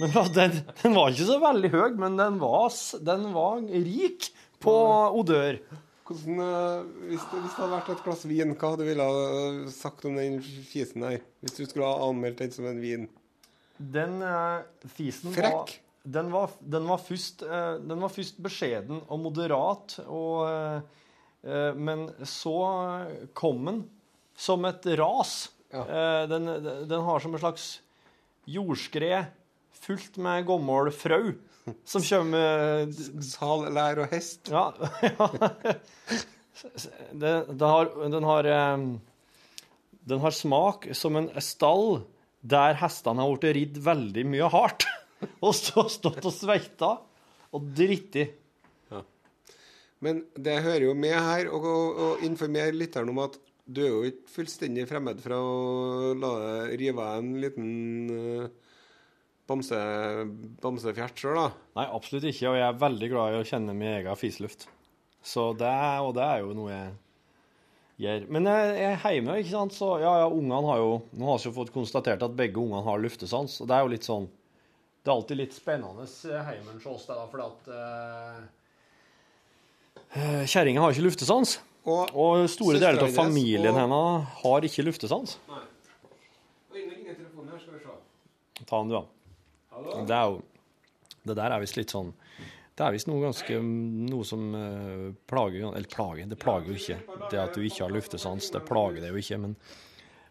[0.00, 2.72] Men den, den var ikke så veldig høy, men den var,
[3.10, 4.30] den var rik
[4.64, 4.74] på
[5.20, 5.60] odør.
[6.08, 9.06] Hvordan, eh, hvis, det, hvis det hadde vært et glass vin, hva hadde du ville
[9.06, 11.20] ha sagt om den fisen her?
[11.44, 13.06] Hvis du skulle ha anmeldt den som en vin?
[13.78, 15.54] Den eh, fisen Frekk.
[15.54, 20.80] var den var, den, var først, eh, den var først beskjeden og moderat, og, eh,
[21.44, 22.56] eh, men så
[23.36, 23.82] kom den
[24.36, 25.50] som et ras.
[25.70, 25.84] Ja.
[25.84, 26.48] Eh, den,
[26.88, 27.68] den har som en slags
[28.48, 29.28] jordskred
[29.84, 31.32] fullt med gammel frau
[31.84, 32.90] som kommer
[33.24, 34.50] Sal, lær og hest.
[34.50, 34.70] Ja.
[35.04, 35.30] ja.
[36.60, 38.46] Det, det har, den har
[40.04, 42.02] Den har smak som en stall
[42.40, 44.84] der hestene har blitt ridd veldig mye hardt.
[45.46, 46.90] Og så stått og sveita
[47.56, 48.26] og dritti.
[50.00, 53.36] Men det hører jo med her å informere lytteren om at
[53.70, 57.68] du er jo ikke fullstendig fremmed fra å la deg rive av en liten
[58.08, 58.69] uh,
[59.50, 59.76] bamse,
[60.62, 61.48] bamsefjert sjøl, da.
[61.80, 62.48] Nei, absolutt ikke.
[62.52, 64.60] Og jeg er veldig glad i å kjenne min egen fisluft.
[65.20, 66.90] Så det, og det er jo noe jeg
[68.00, 68.20] gjør.
[68.32, 71.46] Men jeg er hjemme, ikke sant, så ja, ja, ungene har jo Nå har vi
[71.50, 74.26] jo fått konstatert at begge ungene har luftesans, og det er jo litt sånn
[75.04, 78.38] Det er alltid litt spennende hjemme hos oss, det da, fordi at uh,
[80.48, 81.48] Kjerringa har ikke luftesans.
[81.88, 85.30] Og, Og store deler av familien og- hennes har ikke luftesans.
[85.48, 85.60] Nei
[86.70, 87.90] nå ringer telefonen her, skal vi se.
[88.64, 89.02] Ta den, du, da.
[90.06, 90.40] Det er jo
[91.26, 92.12] Det der er visst litt sånn
[92.76, 96.98] Det er visst noe ganske Noe som eh, plager Eller plager, det plager jo ikke.
[97.30, 99.38] Det at du ikke har luftesans, det plager det jo ikke.
[99.44, 99.56] Men,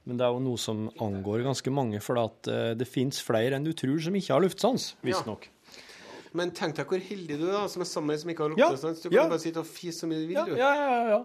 [0.05, 3.57] men det er jo noe som angår ganske mange, for at eh, det fins flere
[3.57, 5.49] enn du tror som ikke har luftesans, visstnok.
[6.37, 8.57] Men tenk deg hvor heldig du er, da, som er sammen med som ikke har
[8.59, 8.69] Ja.
[8.75, 9.27] Du kan ja.
[9.29, 10.55] bare sitte og fise så mye du vil, Ja, du.
[10.57, 11.03] ja, ja.
[11.15, 11.21] ja.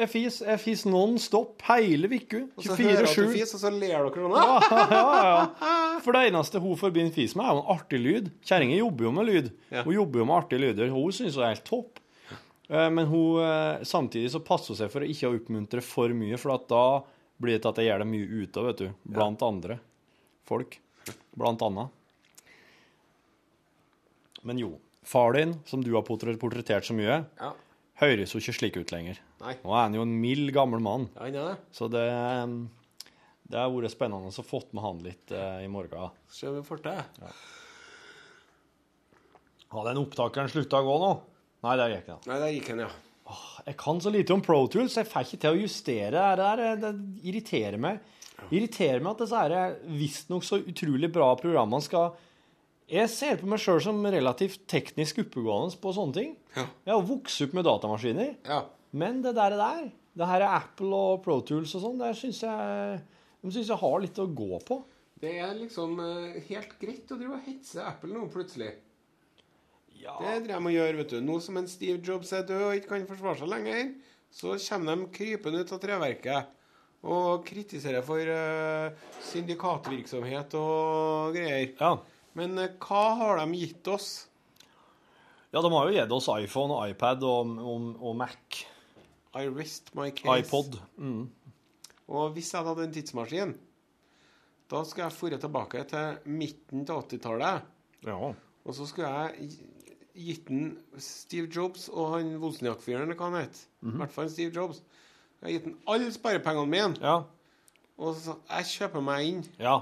[0.00, 2.38] Jeg fis, jeg fis non stop hele uka.
[2.56, 3.54] Og så hører at du 24-7.
[3.54, 4.36] og så ler dere sånn.
[4.40, 5.98] Ja, ja, ja.
[6.00, 8.30] For det eneste hun forbinder fis med, er jo en artig lyd.
[8.48, 9.50] Kjerringa jobber jo med lyd.
[9.68, 9.82] Ja.
[9.84, 10.88] Hun jobber jo med artige lyder.
[10.94, 12.00] Hun syns det er helt topp.
[12.70, 16.38] Eh, Men hun, eh, samtidig så passer hun seg for å ikke oppmuntre for mye,
[16.40, 16.84] for at da
[17.40, 18.88] blir det til at jeg gjør det mye ute vet du.
[19.16, 19.78] Blant andre
[20.48, 20.78] folk.
[21.36, 21.88] Blant annet.
[24.42, 24.78] Men jo.
[25.04, 27.52] Far din, som du har portrettert så mye, Ja.
[28.00, 29.20] Høres jo ikke slik ut lenger.
[29.44, 29.54] Nei.
[29.62, 31.08] Nå er han jo en mild, gammel mann.
[31.14, 31.56] Ja, han er det.
[31.76, 32.04] Så det,
[33.50, 36.16] det har vært spennende å få med han litt eh, i morgen.
[36.32, 37.02] Se om vi får til.
[39.70, 41.12] Har den opptakeren slutta å gå nå?
[41.66, 42.22] Nei, det gikk den.
[42.26, 42.90] Nei, der gikk han, ja.
[43.68, 46.80] Jeg kan så lite om Pro Tools, jeg får ikke til å justere det der.
[46.80, 46.90] Det
[47.30, 48.00] irriterer meg.
[48.50, 49.66] Irriterer meg at disse
[50.00, 52.16] visstnok så utrolig bra programmene skal
[52.90, 56.36] Jeg ser på meg sjøl som relativt teknisk oppegående på sånne ting.
[56.56, 56.66] Ja.
[56.88, 58.32] Jeg har vokst opp med datamaskiner.
[58.48, 58.64] Ja.
[58.90, 59.88] Men det der, der
[60.18, 63.00] det her er Apple og Pro Tools og sånn, der syns jeg
[63.40, 64.82] de synes jeg har litt å gå på.
[65.20, 68.72] Det er liksom eh, helt greit å drive og hetse Apple nå, plutselig.
[70.00, 70.16] Ja.
[70.20, 71.18] Det driver de og gjør, vet du.
[71.24, 73.90] Nå som en Steve Jobs er død og ikke kan forsvare seg lenger,
[74.32, 76.56] så kommer de krypende ut av treverket
[77.00, 81.76] og kritiserer for eh, syndikatvirksomhet og greier.
[81.80, 81.94] ja.
[82.38, 84.10] Men eh, hva har de gitt oss?
[85.50, 88.62] Ja, de har jo gitt oss iPhone og iPad og, og, og Mac.
[89.34, 90.44] I rest my case.
[90.44, 90.78] iPod.
[90.98, 91.26] Mm.
[92.10, 93.56] Og hvis jeg hadde en tidsmaskin,
[94.70, 97.66] da skulle jeg forre tilbake til midten til 80-tallet.
[98.06, 98.16] Ja.
[98.64, 99.50] Og så skulle jeg
[100.14, 100.72] gitt den
[101.02, 103.62] Steve Jobs og han Wozniak-fyren, hva han het.
[103.82, 104.82] I hvert fall Steve Jobs.
[105.40, 106.98] Jeg har gitt den alle sparepengene mine.
[107.02, 107.22] Ja.
[108.00, 109.42] Og så jeg kjøper meg inn.
[109.60, 109.80] Ja.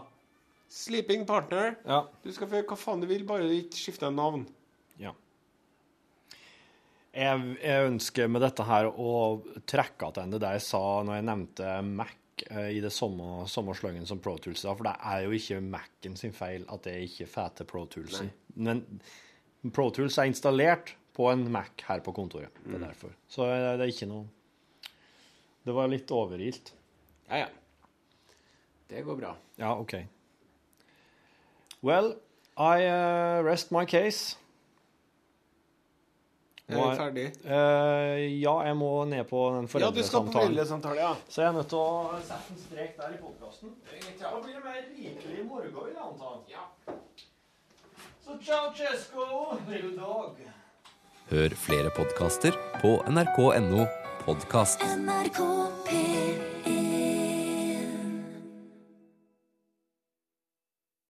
[0.68, 1.76] Sleeping partner.
[1.88, 2.02] Ja.
[2.22, 4.46] Du skal få gjøre hva faen du vil, bare du ikke skifter navn.
[5.00, 5.14] ja.
[7.18, 9.12] Jeg, jeg ønsker med dette her å
[9.66, 13.46] trekke tilbake det jeg sa når jeg nevnte Mac eh, i det samme,
[14.06, 14.62] som Pro Tools.
[14.62, 17.86] da, For det er jo ikke Mac-en sin feil at jeg ikke får til Pro
[17.90, 18.28] Toolsen.
[18.60, 18.84] Men
[19.74, 22.54] Pro Tools er installert på en Mac her på kontoret.
[22.62, 23.16] Det er derfor.
[23.26, 24.28] Så det, det er ikke noe
[25.66, 26.70] Det var litt overilt.
[27.32, 27.48] Ja, ja.
[28.88, 29.32] Det går bra.
[29.58, 29.96] Ja, OK.
[31.82, 32.16] Well,
[32.56, 34.36] I uh, rest my case.
[36.68, 37.26] Er du ferdig?
[37.44, 39.84] Uh, ja, jeg må ned på den foreldresamtalen.
[39.84, 40.98] Ja, du skal på foreldresamtalen.
[40.98, 41.14] ja.
[41.28, 43.72] Så jeg er nødt til å sette en strek der i podkasten.
[44.20, 46.98] Da blir det mer rikelig i morgen, vil jeg anta.
[48.26, 50.36] Så ciao, Cesco, little dog.
[51.30, 52.52] Hør flere podkaster
[52.82, 53.88] på nrk.no
[54.26, 54.84] podkast.
[54.98, 55.40] NRK
[55.88, 56.57] P1